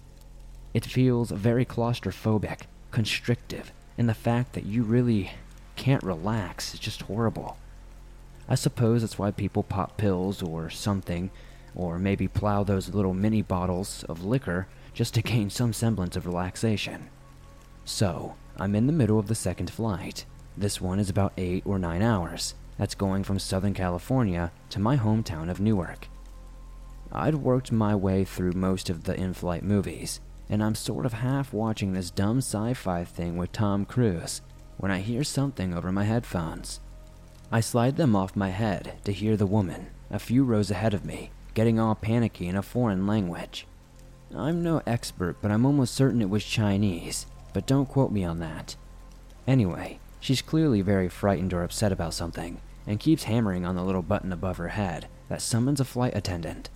It 0.75 0.85
feels 0.85 1.31
very 1.31 1.65
claustrophobic, 1.65 2.63
constrictive, 2.91 3.73
and 3.97 4.09
the 4.09 4.15
fact 4.15 4.53
that 4.53 4.67
you 4.67 4.83
really 4.83 5.33
can't 5.77 6.03
relax 6.03 6.75
is 6.75 6.81
just 6.81 7.03
horrible. 7.03 7.57
I 8.49 8.55
suppose 8.55 9.03
that's 9.03 9.19
why 9.19 9.31
people 9.31 9.63
pop 9.63 9.97
pills 9.97 10.43
or 10.43 10.71
something, 10.71 11.31
or 11.75 11.99
maybe 11.99 12.29
plow 12.29 12.65
those 12.65 12.95
little 12.95 13.15
mini 13.15 13.43
bottles 13.43 14.05
of 14.05 14.25
liquor 14.25 14.67
just 14.95 15.15
to 15.15 15.23
gain 15.23 15.51
some 15.51 15.73
semblance 15.73 16.17
of 16.17 16.27
relaxation. 16.27 17.09
So, 17.85 18.35
I'm 18.61 18.75
in 18.75 18.89
the 18.89 18.93
middle 18.93 19.21
of 19.21 19.29
the 19.29 19.37
second 19.37 19.71
flight. 19.71 20.25
This 20.57 20.81
one 20.81 20.99
is 20.99 21.09
about 21.09 21.33
8 21.37 21.63
or 21.65 21.79
9 21.79 22.03
hours, 22.03 22.55
that's 22.77 22.97
going 22.97 23.23
from 23.23 23.39
Southern 23.39 23.73
California 23.73 24.51
to 24.71 24.81
my 24.81 24.97
hometown 24.97 25.49
of 25.49 25.61
Newark. 25.61 26.09
I'd 27.13 27.37
worked 27.37 27.71
my 27.71 27.95
way 27.95 28.25
through 28.25 28.53
most 28.53 28.91
of 28.91 29.05
the 29.05 29.15
in 29.15 29.33
flight 29.33 29.63
movies, 29.63 30.21
and 30.51 30.63
I'm 30.63 30.75
sort 30.75 31.07
of 31.07 31.13
half 31.13 31.53
watching 31.53 31.93
this 31.93 32.11
dumb 32.11 32.39
sci 32.39 32.75
fi 32.75 33.05
thing 33.05 33.37
with 33.37 33.53
Tom 33.53 33.85
Cruise 33.85 34.43
when 34.77 34.91
I 34.91 34.99
hear 34.99 35.23
something 35.23 35.73
over 35.73 35.93
my 35.93 36.05
headphones. 36.05 36.81
I 37.53 37.61
slide 37.61 37.97
them 37.97 38.17
off 38.17 38.35
my 38.35 38.51
head 38.51 38.95
to 39.05 39.13
hear 39.13 39.37
the 39.37 39.47
woman, 39.47 39.87
a 40.11 40.19
few 40.19 40.43
rows 40.43 40.73
ahead 40.73 40.95
of 40.95 41.05
me, 41.05 41.31
getting 41.55 41.79
all 41.79 41.95
panicky 41.95 42.49
in 42.49 42.57
a 42.57 42.63
foreign 42.63 43.07
language. 43.07 43.69
I'm 44.35 44.63
no 44.63 44.83
expert, 44.85 45.37
but 45.41 45.53
I'm 45.53 45.65
almost 45.65 45.95
certain 45.95 46.21
it 46.21 46.29
was 46.29 46.45
Chinese, 46.45 47.25
but 47.59 47.67
don't 47.67 47.89
quote 47.89 48.13
me 48.13 48.23
on 48.23 48.39
that. 48.39 48.77
Anyway, 49.45 49.99
she's 50.21 50.41
clearly 50.41 50.81
very 50.81 51.09
frightened 51.09 51.53
or 51.53 51.65
upset 51.65 51.91
about 51.91 52.15
something, 52.15 52.61
and 52.87 53.01
keeps 53.01 53.25
hammering 53.25 53.67
on 53.67 53.75
the 53.75 53.83
little 53.83 54.01
button 54.01 54.33
above 54.33 54.59
her 54.59 54.69
head 54.69 55.09
that 55.29 55.43
summons 55.43 55.81
a 55.81 55.85
flight 55.85 56.15
attendant. 56.15 56.71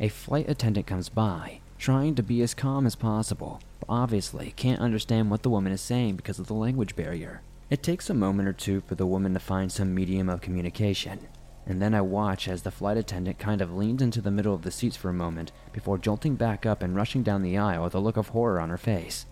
A 0.00 0.08
flight 0.08 0.48
attendant 0.48 0.86
comes 0.86 1.10
by, 1.10 1.60
trying 1.76 2.14
to 2.14 2.22
be 2.22 2.40
as 2.40 2.54
calm 2.54 2.86
as 2.86 2.96
possible, 2.96 3.60
but 3.80 3.90
obviously 3.90 4.54
can't 4.56 4.80
understand 4.80 5.30
what 5.30 5.42
the 5.42 5.50
woman 5.50 5.74
is 5.74 5.82
saying 5.82 6.16
because 6.16 6.38
of 6.38 6.46
the 6.46 6.54
language 6.54 6.96
barrier. 6.96 7.42
It 7.68 7.82
takes 7.82 8.08
a 8.08 8.14
moment 8.14 8.48
or 8.48 8.54
two 8.54 8.80
for 8.80 8.94
the 8.94 9.04
woman 9.04 9.34
to 9.34 9.40
find 9.40 9.70
some 9.70 9.94
medium 9.94 10.30
of 10.30 10.40
communication, 10.40 11.28
and 11.66 11.82
then 11.82 11.92
I 11.92 12.00
watch 12.00 12.48
as 12.48 12.62
the 12.62 12.70
flight 12.70 12.96
attendant 12.96 13.38
kind 13.38 13.60
of 13.60 13.76
leans 13.76 14.00
into 14.00 14.22
the 14.22 14.30
middle 14.30 14.54
of 14.54 14.62
the 14.62 14.70
seats 14.70 14.96
for 14.96 15.10
a 15.10 15.12
moment 15.12 15.52
before 15.74 15.98
jolting 15.98 16.34
back 16.34 16.64
up 16.64 16.82
and 16.82 16.96
rushing 16.96 17.22
down 17.22 17.42
the 17.42 17.58
aisle 17.58 17.84
with 17.84 17.94
a 17.94 18.00
look 18.00 18.16
of 18.16 18.28
horror 18.28 18.58
on 18.58 18.70
her 18.70 18.78
face. 18.78 19.26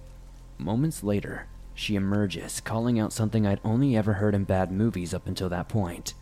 Moments 0.63 1.03
later, 1.03 1.49
she 1.75 1.97
emerges, 1.97 2.61
calling 2.61 3.01
out 3.01 3.13
something 3.13 3.45
I'd 3.45 3.59
only 3.65 3.97
ever 3.97 4.13
heard 4.15 4.33
in 4.33 4.45
bad 4.45 4.71
movies 4.71 5.13
up 5.13 5.27
until 5.27 5.49
that 5.49 5.69
point. 5.69 6.15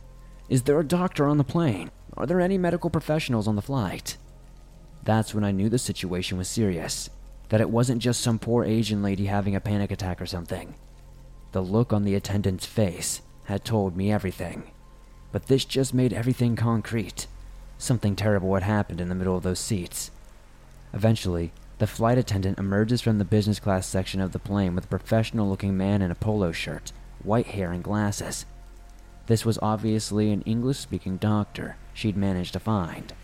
Is 0.48 0.62
there 0.62 0.80
a 0.80 0.84
doctor 0.84 1.28
on 1.28 1.36
the 1.36 1.44
plane? 1.44 1.90
Are 2.16 2.24
there 2.24 2.40
any 2.40 2.56
medical 2.56 2.88
professionals 2.88 3.46
on 3.46 3.54
the 3.54 3.60
flight? 3.60 4.16
That's 5.02 5.34
when 5.34 5.44
I 5.44 5.50
knew 5.50 5.68
the 5.68 5.78
situation 5.78 6.38
was 6.38 6.48
serious, 6.48 7.10
that 7.50 7.60
it 7.60 7.68
wasn't 7.68 8.00
just 8.00 8.22
some 8.22 8.38
poor 8.38 8.64
Asian 8.64 9.02
lady 9.02 9.26
having 9.26 9.54
a 9.54 9.60
panic 9.60 9.90
attack 9.90 10.22
or 10.22 10.26
something. 10.26 10.74
The 11.52 11.60
look 11.60 11.92
on 11.92 12.04
the 12.04 12.14
attendant's 12.14 12.64
face 12.64 13.20
had 13.44 13.62
told 13.62 13.94
me 13.94 14.10
everything. 14.10 14.70
But 15.32 15.48
this 15.48 15.66
just 15.66 15.92
made 15.92 16.14
everything 16.14 16.56
concrete. 16.56 17.26
Something 17.76 18.16
terrible 18.16 18.54
had 18.54 18.62
happened 18.62 19.02
in 19.02 19.10
the 19.10 19.14
middle 19.14 19.36
of 19.36 19.42
those 19.42 19.60
seats. 19.60 20.10
Eventually, 20.94 21.52
the 21.80 21.86
flight 21.86 22.18
attendant 22.18 22.58
emerges 22.58 23.00
from 23.00 23.16
the 23.16 23.24
business 23.24 23.58
class 23.58 23.86
section 23.86 24.20
of 24.20 24.32
the 24.32 24.38
plane 24.38 24.74
with 24.74 24.84
a 24.84 24.88
professional 24.88 25.48
looking 25.48 25.78
man 25.78 26.02
in 26.02 26.10
a 26.10 26.14
polo 26.14 26.52
shirt, 26.52 26.92
white 27.22 27.46
hair, 27.46 27.72
and 27.72 27.82
glasses. 27.82 28.44
This 29.28 29.46
was 29.46 29.58
obviously 29.62 30.30
an 30.30 30.42
English 30.42 30.76
speaking 30.76 31.16
doctor 31.16 31.76
she'd 31.94 32.18
managed 32.18 32.52
to 32.52 32.60
find. 32.60 33.14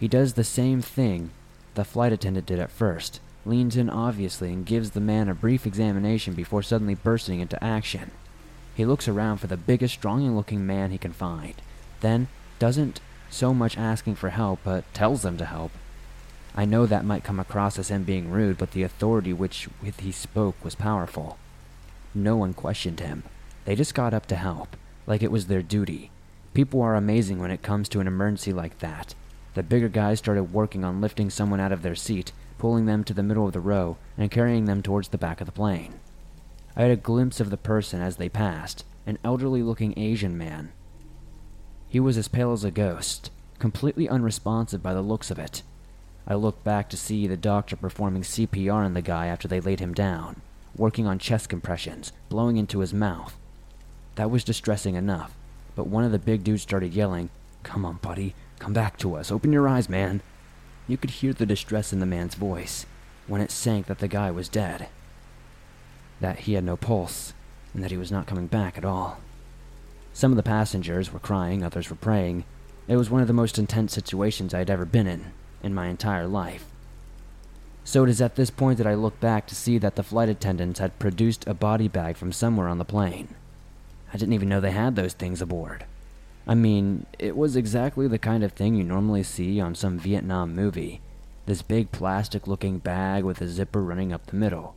He 0.00 0.08
does 0.08 0.32
the 0.32 0.42
same 0.42 0.82
thing 0.82 1.30
the 1.76 1.84
flight 1.84 2.12
attendant 2.12 2.46
did 2.46 2.58
at 2.58 2.72
first, 2.72 3.20
leans 3.46 3.76
in 3.76 3.88
obviously 3.88 4.52
and 4.52 4.66
gives 4.66 4.90
the 4.90 5.00
man 5.00 5.28
a 5.28 5.34
brief 5.34 5.64
examination 5.64 6.34
before 6.34 6.64
suddenly 6.64 6.96
bursting 6.96 7.38
into 7.38 7.62
action. 7.62 8.10
He 8.74 8.84
looks 8.84 9.06
around 9.06 9.38
for 9.38 9.46
the 9.46 9.56
biggest, 9.56 9.94
strong 9.94 10.28
looking 10.34 10.66
man 10.66 10.90
he 10.90 10.98
can 10.98 11.12
find, 11.12 11.54
then 12.00 12.26
doesn't 12.58 13.00
so 13.30 13.54
much 13.54 13.78
asking 13.78 14.16
for 14.16 14.30
help, 14.30 14.58
but 14.64 14.92
tells 14.92 15.22
them 15.22 15.38
to 15.38 15.44
help. 15.44 15.70
I 16.54 16.64
know 16.64 16.84
that 16.86 17.04
might 17.04 17.24
come 17.24 17.40
across 17.40 17.78
as 17.78 17.88
him 17.88 18.04
being 18.04 18.30
rude, 18.30 18.58
but 18.58 18.72
the 18.72 18.82
authority 18.82 19.32
which 19.32 19.68
with 19.82 20.00
he 20.00 20.12
spoke 20.12 20.62
was 20.62 20.74
powerful. 20.74 21.38
No 22.14 22.36
one 22.36 22.52
questioned 22.52 23.00
him. 23.00 23.22
They 23.64 23.74
just 23.74 23.94
got 23.94 24.12
up 24.12 24.26
to 24.26 24.36
help, 24.36 24.76
like 25.06 25.22
it 25.22 25.30
was 25.30 25.46
their 25.46 25.62
duty. 25.62 26.10
People 26.52 26.82
are 26.82 26.94
amazing 26.94 27.38
when 27.38 27.50
it 27.50 27.62
comes 27.62 27.88
to 27.88 28.00
an 28.00 28.06
emergency 28.06 28.52
like 28.52 28.80
that. 28.80 29.14
The 29.54 29.62
bigger 29.62 29.88
guys 29.88 30.18
started 30.18 30.52
working 30.52 30.84
on 30.84 31.00
lifting 31.00 31.30
someone 31.30 31.60
out 31.60 31.72
of 31.72 31.82
their 31.82 31.94
seat, 31.94 32.32
pulling 32.58 32.84
them 32.84 33.04
to 33.04 33.14
the 33.14 33.22
middle 33.22 33.46
of 33.46 33.54
the 33.54 33.60
row, 33.60 33.96
and 34.18 34.30
carrying 34.30 34.66
them 34.66 34.82
towards 34.82 35.08
the 35.08 35.18
back 35.18 35.40
of 35.40 35.46
the 35.46 35.52
plane. 35.52 35.94
I 36.76 36.82
had 36.82 36.90
a 36.90 36.96
glimpse 36.96 37.40
of 37.40 37.50
the 37.50 37.56
person 37.56 38.00
as 38.00 38.16
they 38.16 38.28
passed, 38.28 38.84
an 39.06 39.18
elderly 39.24 39.62
looking 39.62 39.98
Asian 39.98 40.36
man. 40.36 40.72
He 41.88 42.00
was 42.00 42.16
as 42.16 42.28
pale 42.28 42.52
as 42.52 42.64
a 42.64 42.70
ghost, 42.70 43.30
completely 43.58 44.08
unresponsive 44.08 44.82
by 44.82 44.94
the 44.94 45.02
looks 45.02 45.30
of 45.30 45.38
it. 45.38 45.62
I 46.26 46.34
looked 46.34 46.62
back 46.64 46.88
to 46.90 46.96
see 46.96 47.26
the 47.26 47.36
doctor 47.36 47.76
performing 47.76 48.22
CPR 48.22 48.72
on 48.84 48.94
the 48.94 49.02
guy 49.02 49.26
after 49.26 49.48
they 49.48 49.60
laid 49.60 49.80
him 49.80 49.92
down, 49.92 50.40
working 50.76 51.06
on 51.06 51.18
chest 51.18 51.48
compressions, 51.48 52.12
blowing 52.28 52.56
into 52.56 52.78
his 52.78 52.94
mouth. 52.94 53.36
That 54.14 54.30
was 54.30 54.44
distressing 54.44 54.94
enough, 54.94 55.34
but 55.74 55.88
one 55.88 56.04
of 56.04 56.12
the 56.12 56.18
big 56.18 56.44
dudes 56.44 56.62
started 56.62 56.94
yelling, 56.94 57.30
Come 57.62 57.84
on, 57.84 57.96
buddy, 57.96 58.34
come 58.58 58.72
back 58.72 58.98
to 58.98 59.14
us, 59.16 59.32
open 59.32 59.52
your 59.52 59.68
eyes, 59.68 59.88
man. 59.88 60.20
You 60.86 60.96
could 60.96 61.10
hear 61.10 61.32
the 61.32 61.46
distress 61.46 61.92
in 61.92 62.00
the 62.00 62.06
man's 62.06 62.34
voice 62.34 62.86
when 63.26 63.40
it 63.40 63.50
sank 63.50 63.86
that 63.86 63.98
the 63.98 64.08
guy 64.08 64.30
was 64.30 64.48
dead, 64.48 64.88
that 66.20 66.40
he 66.40 66.54
had 66.54 66.64
no 66.64 66.76
pulse, 66.76 67.34
and 67.72 67.82
that 67.82 67.90
he 67.90 67.96
was 67.96 68.12
not 68.12 68.26
coming 68.26 68.46
back 68.46 68.76
at 68.76 68.84
all. 68.84 69.18
Some 70.12 70.32
of 70.32 70.36
the 70.36 70.42
passengers 70.42 71.12
were 71.12 71.18
crying, 71.18 71.62
others 71.62 71.88
were 71.88 71.96
praying. 71.96 72.44
It 72.88 72.96
was 72.96 73.10
one 73.10 73.22
of 73.22 73.28
the 73.28 73.32
most 73.32 73.58
intense 73.58 73.94
situations 73.94 74.52
I 74.52 74.58
had 74.58 74.70
ever 74.70 74.84
been 74.84 75.06
in, 75.06 75.32
in 75.62 75.74
my 75.74 75.88
entire 75.88 76.26
life. 76.26 76.66
So 77.84 78.04
it 78.04 78.10
is 78.10 78.20
at 78.20 78.36
this 78.36 78.50
point 78.50 78.78
that 78.78 78.86
I 78.86 78.94
look 78.94 79.18
back 79.20 79.46
to 79.48 79.54
see 79.54 79.78
that 79.78 79.96
the 79.96 80.02
flight 80.02 80.28
attendants 80.28 80.78
had 80.78 80.98
produced 80.98 81.46
a 81.46 81.54
body 81.54 81.88
bag 81.88 82.16
from 82.16 82.32
somewhere 82.32 82.68
on 82.68 82.78
the 82.78 82.84
plane. 82.84 83.34
I 84.12 84.16
didn't 84.16 84.34
even 84.34 84.48
know 84.48 84.60
they 84.60 84.70
had 84.70 84.94
those 84.94 85.14
things 85.14 85.40
aboard. 85.40 85.84
I 86.46 86.54
mean, 86.54 87.06
it 87.18 87.36
was 87.36 87.56
exactly 87.56 88.08
the 88.08 88.18
kind 88.18 88.44
of 88.44 88.52
thing 88.52 88.74
you 88.74 88.84
normally 88.84 89.22
see 89.22 89.60
on 89.60 89.74
some 89.74 89.98
Vietnam 89.98 90.54
movie 90.54 91.00
this 91.46 91.62
big 91.62 91.90
plastic 91.90 92.46
looking 92.46 92.78
bag 92.78 93.24
with 93.24 93.40
a 93.40 93.48
zipper 93.48 93.82
running 93.82 94.12
up 94.12 94.26
the 94.26 94.36
middle. 94.36 94.76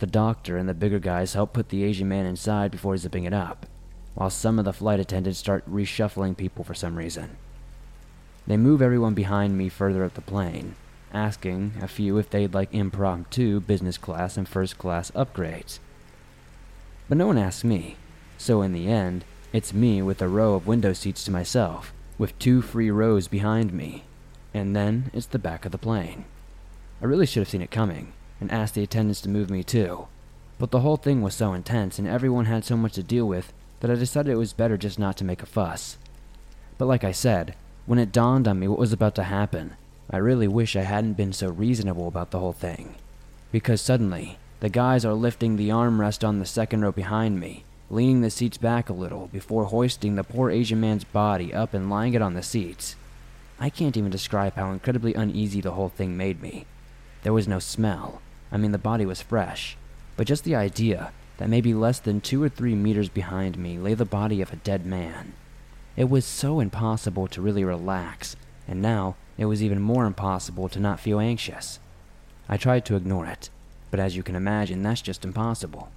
The 0.00 0.06
doctor 0.06 0.58
and 0.58 0.68
the 0.68 0.74
bigger 0.74 0.98
guys 0.98 1.32
help 1.32 1.54
put 1.54 1.70
the 1.70 1.82
Asian 1.82 2.08
man 2.08 2.26
inside 2.26 2.70
before 2.70 2.96
zipping 2.96 3.24
it 3.24 3.32
up, 3.32 3.66
while 4.14 4.28
some 4.28 4.58
of 4.58 4.64
the 4.64 4.72
flight 4.72 5.00
attendants 5.00 5.38
start 5.38 5.68
reshuffling 5.70 6.36
people 6.36 6.62
for 6.62 6.74
some 6.74 6.96
reason. 6.96 7.36
They 8.46 8.56
move 8.56 8.82
everyone 8.82 9.14
behind 9.14 9.56
me 9.56 9.68
further 9.68 10.04
up 10.04 10.14
the 10.14 10.20
plane, 10.20 10.74
asking 11.12 11.74
a 11.80 11.88
few 11.88 12.18
if 12.18 12.28
they'd 12.28 12.52
like 12.52 12.72
impromptu 12.74 13.60
business 13.60 13.96
class 13.96 14.36
and 14.36 14.48
first 14.48 14.78
class 14.78 15.10
upgrades. 15.12 15.78
But 17.08 17.18
no 17.18 17.26
one 17.26 17.38
asks 17.38 17.64
me, 17.64 17.96
so 18.36 18.62
in 18.62 18.72
the 18.72 18.88
end, 18.88 19.24
it's 19.52 19.72
me 19.72 20.02
with 20.02 20.20
a 20.20 20.28
row 20.28 20.54
of 20.54 20.66
window 20.66 20.92
seats 20.92 21.24
to 21.24 21.30
myself, 21.30 21.92
with 22.18 22.38
two 22.38 22.60
free 22.60 22.90
rows 22.90 23.28
behind 23.28 23.72
me, 23.72 24.04
and 24.52 24.74
then 24.74 25.10
it's 25.12 25.26
the 25.26 25.38
back 25.38 25.64
of 25.64 25.72
the 25.72 25.78
plane. 25.78 26.24
I 27.00 27.06
really 27.06 27.26
should 27.26 27.40
have 27.40 27.48
seen 27.48 27.62
it 27.62 27.70
coming, 27.70 28.12
and 28.40 28.50
asked 28.50 28.74
the 28.74 28.82
attendants 28.82 29.20
to 29.22 29.28
move 29.28 29.50
me 29.50 29.62
too. 29.62 30.08
But 30.58 30.70
the 30.70 30.80
whole 30.80 30.96
thing 30.96 31.22
was 31.22 31.34
so 31.34 31.52
intense 31.52 31.98
and 31.98 32.06
everyone 32.06 32.44
had 32.44 32.64
so 32.64 32.76
much 32.76 32.92
to 32.94 33.02
deal 33.02 33.26
with 33.26 33.52
that 33.80 33.90
I 33.90 33.94
decided 33.94 34.32
it 34.32 34.36
was 34.36 34.52
better 34.52 34.76
just 34.76 34.98
not 34.98 35.16
to 35.18 35.24
make 35.24 35.42
a 35.42 35.46
fuss. 35.46 35.98
But 36.78 36.86
like 36.86 37.04
I 37.04 37.12
said, 37.12 37.54
when 37.86 37.98
it 37.98 38.12
dawned 38.12 38.48
on 38.48 38.58
me 38.58 38.68
what 38.68 38.78
was 38.78 38.92
about 38.92 39.14
to 39.16 39.24
happen, 39.24 39.76
I 40.10 40.16
really 40.16 40.48
wish 40.48 40.76
I 40.76 40.82
hadn't 40.82 41.14
been 41.14 41.32
so 41.32 41.48
reasonable 41.50 42.08
about 42.08 42.30
the 42.30 42.38
whole 42.38 42.52
thing. 42.52 42.94
Because 43.52 43.80
suddenly, 43.80 44.38
the 44.60 44.68
guys 44.68 45.04
are 45.04 45.14
lifting 45.14 45.56
the 45.56 45.68
armrest 45.68 46.26
on 46.26 46.38
the 46.38 46.46
second 46.46 46.82
row 46.82 46.92
behind 46.92 47.38
me, 47.38 47.64
leaning 47.90 48.20
the 48.20 48.30
seats 48.30 48.56
back 48.56 48.88
a 48.88 48.94
little 48.94 49.28
before 49.28 49.66
hoisting 49.66 50.14
the 50.14 50.24
poor 50.24 50.50
Asian 50.50 50.80
man's 50.80 51.04
body 51.04 51.52
up 51.52 51.74
and 51.74 51.90
lying 51.90 52.14
it 52.14 52.22
on 52.22 52.34
the 52.34 52.42
seats. 52.42 52.96
I 53.60 53.70
can't 53.70 53.96
even 53.96 54.10
describe 54.10 54.54
how 54.54 54.70
incredibly 54.72 55.14
uneasy 55.14 55.60
the 55.60 55.72
whole 55.72 55.90
thing 55.90 56.16
made 56.16 56.40
me. 56.40 56.66
There 57.22 57.32
was 57.32 57.46
no 57.46 57.58
smell. 57.58 58.20
I 58.50 58.56
mean, 58.56 58.72
the 58.72 58.78
body 58.78 59.06
was 59.06 59.22
fresh. 59.22 59.76
But 60.16 60.26
just 60.26 60.44
the 60.44 60.54
idea 60.54 61.12
that 61.38 61.48
maybe 61.48 61.74
less 61.74 61.98
than 61.98 62.20
two 62.20 62.42
or 62.42 62.48
three 62.48 62.74
meters 62.74 63.08
behind 63.08 63.58
me 63.58 63.78
lay 63.78 63.94
the 63.94 64.04
body 64.04 64.40
of 64.40 64.52
a 64.52 64.56
dead 64.56 64.86
man. 64.86 65.34
It 65.96 66.10
was 66.10 66.24
so 66.24 66.58
impossible 66.58 67.28
to 67.28 67.40
really 67.40 67.64
relax, 67.64 68.34
and 68.66 68.82
now 68.82 69.14
it 69.38 69.44
was 69.44 69.62
even 69.62 69.80
more 69.80 70.06
impossible 70.06 70.68
to 70.70 70.80
not 70.80 70.98
feel 70.98 71.20
anxious. 71.20 71.78
I 72.48 72.56
tried 72.56 72.84
to 72.86 72.96
ignore 72.96 73.26
it, 73.26 73.48
but 73.92 74.00
as 74.00 74.16
you 74.16 74.24
can 74.24 74.34
imagine, 74.34 74.82
that's 74.82 75.00
just 75.00 75.24
impossible. 75.24 75.90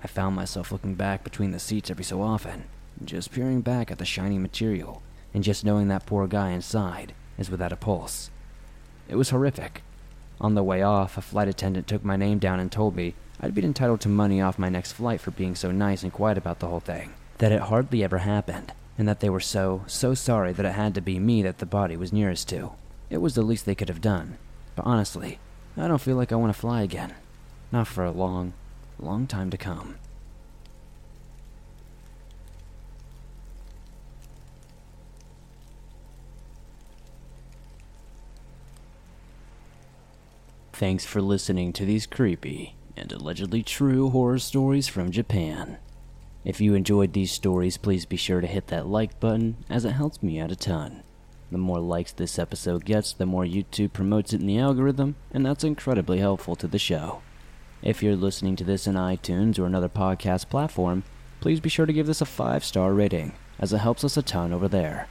I 0.00 0.08
found 0.08 0.34
myself 0.34 0.72
looking 0.72 0.94
back 0.94 1.22
between 1.22 1.52
the 1.52 1.60
seats 1.60 1.90
every 1.90 2.04
so 2.04 2.22
often, 2.22 2.64
just 3.04 3.30
peering 3.30 3.60
back 3.60 3.90
at 3.90 3.98
the 3.98 4.04
shiny 4.04 4.36
material, 4.36 5.00
and 5.32 5.44
just 5.44 5.64
knowing 5.64 5.86
that 5.88 6.06
poor 6.06 6.26
guy 6.26 6.50
inside 6.50 7.14
is 7.38 7.48
without 7.48 7.72
a 7.72 7.76
pulse. 7.76 8.30
It 9.08 9.14
was 9.14 9.30
horrific. 9.30 9.82
On 10.40 10.54
the 10.54 10.64
way 10.64 10.82
off, 10.82 11.16
a 11.16 11.22
flight 11.22 11.46
attendant 11.46 11.86
took 11.86 12.04
my 12.04 12.16
name 12.16 12.40
down 12.40 12.58
and 12.58 12.70
told 12.70 12.96
me 12.96 13.14
I'd 13.40 13.54
be 13.54 13.64
entitled 13.64 14.00
to 14.00 14.08
money 14.08 14.40
off 14.40 14.58
my 14.58 14.68
next 14.68 14.92
flight 14.92 15.20
for 15.20 15.30
being 15.30 15.54
so 15.54 15.70
nice 15.70 16.02
and 16.02 16.12
quiet 16.12 16.36
about 16.36 16.58
the 16.58 16.66
whole 16.66 16.80
thing, 16.80 17.12
that 17.38 17.52
it 17.52 17.60
hardly 17.60 18.02
ever 18.02 18.18
happened, 18.18 18.72
and 18.98 19.06
that 19.08 19.20
they 19.20 19.28
were 19.28 19.40
so, 19.40 19.82
so 19.86 20.14
sorry 20.14 20.52
that 20.52 20.66
it 20.66 20.72
had 20.72 20.94
to 20.94 21.00
be 21.00 21.18
me 21.18 21.42
that 21.42 21.58
the 21.58 21.66
body 21.66 21.96
was 21.96 22.12
nearest 22.12 22.48
to. 22.48 22.72
It 23.10 23.18
was 23.18 23.34
the 23.34 23.42
least 23.42 23.66
they 23.66 23.74
could 23.74 23.88
have 23.88 24.00
done. 24.00 24.38
But 24.74 24.86
honestly, 24.86 25.38
I 25.76 25.88
don't 25.88 26.00
feel 26.00 26.16
like 26.16 26.32
I 26.32 26.36
want 26.36 26.52
to 26.52 26.58
fly 26.58 26.82
again. 26.82 27.14
Not 27.70 27.86
for 27.86 28.04
a 28.04 28.10
long, 28.10 28.54
long 28.98 29.26
time 29.26 29.50
to 29.50 29.58
come. 29.58 29.96
Thanks 40.72 41.06
for 41.06 41.22
listening 41.22 41.72
to 41.72 41.86
these 41.86 42.06
creepy 42.06 42.74
and 42.98 43.10
allegedly 43.10 43.62
true 43.62 44.10
horror 44.10 44.38
stories 44.38 44.88
from 44.88 45.10
Japan. 45.10 45.78
If 46.46 46.60
you 46.60 46.74
enjoyed 46.74 47.12
these 47.12 47.32
stories, 47.32 47.76
please 47.76 48.06
be 48.06 48.16
sure 48.16 48.40
to 48.40 48.46
hit 48.46 48.68
that 48.68 48.86
like 48.86 49.18
button 49.18 49.56
as 49.68 49.84
it 49.84 49.90
helps 49.90 50.22
me 50.22 50.38
out 50.38 50.52
a 50.52 50.56
ton. 50.56 51.02
The 51.50 51.58
more 51.58 51.80
likes 51.80 52.12
this 52.12 52.38
episode 52.38 52.84
gets, 52.84 53.12
the 53.12 53.26
more 53.26 53.42
YouTube 53.42 53.92
promotes 53.92 54.32
it 54.32 54.40
in 54.40 54.46
the 54.46 54.60
algorithm, 54.60 55.16
and 55.32 55.44
that's 55.44 55.64
incredibly 55.64 56.20
helpful 56.20 56.54
to 56.54 56.68
the 56.68 56.78
show. 56.78 57.20
If 57.82 58.00
you're 58.00 58.14
listening 58.14 58.54
to 58.56 58.64
this 58.64 58.86
in 58.86 58.94
iTunes 58.94 59.58
or 59.58 59.66
another 59.66 59.88
podcast 59.88 60.48
platform, 60.48 61.02
please 61.40 61.58
be 61.58 61.68
sure 61.68 61.84
to 61.84 61.92
give 61.92 62.06
this 62.06 62.20
a 62.20 62.24
5 62.24 62.64
star 62.64 62.94
rating, 62.94 63.32
as 63.58 63.72
it 63.72 63.78
helps 63.78 64.04
us 64.04 64.16
a 64.16 64.22
ton 64.22 64.52
over 64.52 64.68
there. 64.68 65.08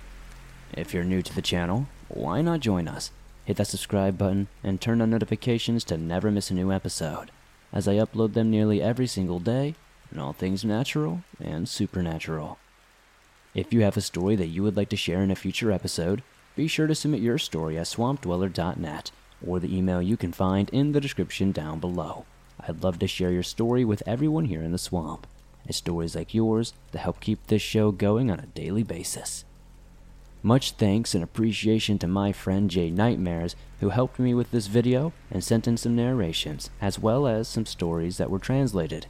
If 0.71 0.93
you're 0.93 1.04
new 1.04 1.21
to 1.21 1.36
the 1.36 1.41
channel, 1.41 1.88
why 2.08 2.41
not 2.43 2.62
join 2.62 2.88
us? 2.88 3.12
Hit 3.43 3.58
that 3.58 3.67
subscribe 3.67 4.17
button 4.17 4.48
and 4.63 4.80
turn 4.80 5.02
on 5.02 5.10
notifications 5.10 5.84
to 5.86 5.98
never 5.98 6.32
miss 6.32 6.50
a 6.50 6.54
new 6.54 6.71
episode, 6.71 7.30
as 7.74 7.89
I 7.89 7.95
upload 7.95 8.36
them 8.36 8.50
nearly 8.50 8.82
every 8.82 9.08
single 9.08 9.41
day, 9.41 9.76
and 10.15 10.23
all 10.23 10.32
things 10.32 10.63
natural 10.63 11.23
and 11.41 11.67
supernatural. 11.67 12.58
If 13.54 13.73
you 13.73 13.82
have 13.82 13.97
a 13.97 14.01
story 14.01 14.38
that 14.38 14.47
you 14.47 14.63
would 14.63 14.78
like 14.78 14.88
to 14.89 14.95
share 14.95 15.21
in 15.21 15.30
a 15.30 15.36
future 15.36 15.73
episode, 15.73 16.23
be 16.56 16.67
sure 16.69 16.88
to 16.88 16.95
submit 16.95 17.19
your 17.19 17.38
story 17.38 17.78
at 17.78 17.86
swampdweller.net 17.86 19.12
or 19.45 19.60
the 19.60 19.78
email 19.78 20.01
you 20.01 20.15
can 20.15 20.32
find 20.32 20.69
in 20.69 20.93
the 20.93 21.01
description 21.01 21.51
down 21.51 21.82
below. 21.82 22.23
I'd 22.65 22.82
love 22.82 22.97
to 22.99 23.08
share 23.08 23.32
your 23.32 23.43
story 23.43 23.84
with 23.84 24.04
everyone 24.08 24.45
here 24.45 24.62
in 24.62 24.71
the 24.71 24.78
swamp. 24.78 25.28
It's 25.65 25.80
stories 25.80 26.15
like 26.15 26.34
yours 26.34 26.71
that 26.93 26.99
help 26.99 27.19
keep 27.19 27.47
this 27.47 27.62
show 27.62 27.91
going 27.91 28.32
on 28.32 28.39
a 28.39 28.45
daily 28.45 28.84
basis. 28.84 29.43
Much 30.41 30.71
thanks 30.71 31.13
and 31.13 31.23
appreciation 31.23 31.99
to 31.99 32.08
my 32.08 32.32
friend 32.32 32.69
Jay 32.69 32.89
Nightmares, 32.89 33.58
who 33.82 33.89
helped 33.89 34.17
me 34.17 34.34
with 34.34 34.51
this 34.51 34.67
video 34.67 35.12
and 35.30 35.43
sent 35.43 35.67
in 35.67 35.75
some 35.75 35.95
narrations, 35.95 36.69
as 36.80 36.97
well 36.97 37.28
as 37.28 37.49
some 37.49 37.65
stories 37.65 38.15
that 38.15 38.30
were 38.30 38.39
translated. 38.39 39.08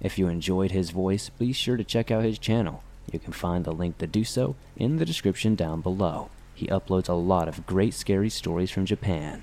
If 0.00 0.18
you 0.18 0.28
enjoyed 0.28 0.70
his 0.70 0.90
voice, 0.90 1.28
be 1.30 1.52
sure 1.52 1.76
to 1.76 1.84
check 1.84 2.10
out 2.10 2.24
his 2.24 2.38
channel. 2.38 2.82
You 3.12 3.18
can 3.18 3.32
find 3.32 3.64
the 3.64 3.72
link 3.72 3.98
to 3.98 4.06
do 4.06 4.24
so 4.24 4.56
in 4.76 4.96
the 4.96 5.04
description 5.04 5.54
down 5.54 5.80
below. 5.80 6.30
He 6.54 6.66
uploads 6.68 7.08
a 7.08 7.14
lot 7.14 7.48
of 7.48 7.66
great 7.66 7.94
scary 7.94 8.30
stories 8.30 8.70
from 8.70 8.86
Japan. 8.86 9.42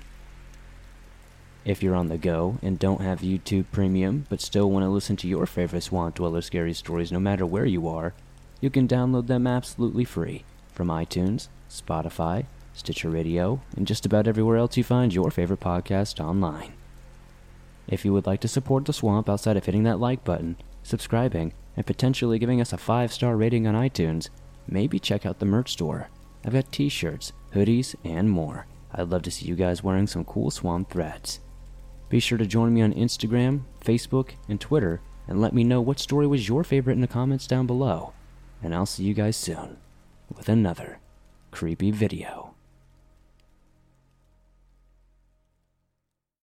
If 1.64 1.82
you're 1.82 1.94
on 1.94 2.08
the 2.08 2.16
go 2.16 2.58
and 2.62 2.78
don't 2.78 3.02
have 3.02 3.20
YouTube 3.20 3.66
Premium 3.72 4.26
but 4.30 4.40
still 4.40 4.70
want 4.70 4.84
to 4.84 4.88
listen 4.88 5.16
to 5.16 5.28
your 5.28 5.44
favorite 5.44 5.82
Swamp 5.82 6.14
Dweller 6.14 6.40
scary 6.40 6.72
stories 6.72 7.12
no 7.12 7.20
matter 7.20 7.44
where 7.44 7.66
you 7.66 7.86
are, 7.88 8.14
you 8.60 8.70
can 8.70 8.88
download 8.88 9.26
them 9.26 9.46
absolutely 9.46 10.04
free 10.04 10.44
from 10.72 10.88
iTunes, 10.88 11.48
Spotify, 11.68 12.46
Stitcher 12.72 13.10
Radio, 13.10 13.60
and 13.76 13.86
just 13.86 14.06
about 14.06 14.26
everywhere 14.26 14.56
else 14.56 14.76
you 14.76 14.84
find 14.84 15.12
your 15.12 15.30
favorite 15.30 15.60
podcast 15.60 16.24
online. 16.24 16.72
If 17.88 18.04
you 18.04 18.12
would 18.12 18.26
like 18.26 18.40
to 18.40 18.48
support 18.48 18.84
the 18.84 18.92
swamp 18.92 19.28
outside 19.28 19.56
of 19.56 19.64
hitting 19.64 19.84
that 19.84 19.98
like 19.98 20.22
button, 20.22 20.56
subscribing, 20.82 21.54
and 21.76 21.86
potentially 21.86 22.38
giving 22.38 22.60
us 22.60 22.72
a 22.72 22.78
5 22.78 23.12
star 23.12 23.36
rating 23.36 23.66
on 23.66 23.74
iTunes, 23.74 24.28
maybe 24.66 24.98
check 24.98 25.24
out 25.24 25.38
the 25.38 25.46
merch 25.46 25.72
store. 25.72 26.08
I've 26.44 26.52
got 26.52 26.70
t 26.70 26.88
shirts, 26.88 27.32
hoodies, 27.54 27.94
and 28.04 28.30
more. 28.30 28.66
I'd 28.92 29.08
love 29.08 29.22
to 29.22 29.30
see 29.30 29.46
you 29.46 29.54
guys 29.54 29.82
wearing 29.82 30.06
some 30.06 30.24
cool 30.24 30.50
swamp 30.50 30.90
threads. 30.90 31.40
Be 32.08 32.20
sure 32.20 32.38
to 32.38 32.46
join 32.46 32.72
me 32.72 32.82
on 32.82 32.94
Instagram, 32.94 33.62
Facebook, 33.84 34.30
and 34.48 34.60
Twitter, 34.60 35.00
and 35.26 35.40
let 35.40 35.52
me 35.52 35.64
know 35.64 35.80
what 35.80 35.98
story 35.98 36.26
was 36.26 36.48
your 36.48 36.64
favorite 36.64 36.94
in 36.94 37.02
the 37.02 37.06
comments 37.06 37.46
down 37.46 37.66
below. 37.66 38.12
And 38.62 38.74
I'll 38.74 38.86
see 38.86 39.04
you 39.04 39.14
guys 39.14 39.36
soon 39.36 39.76
with 40.34 40.48
another 40.48 41.00
creepy 41.50 41.90
video. 41.90 42.47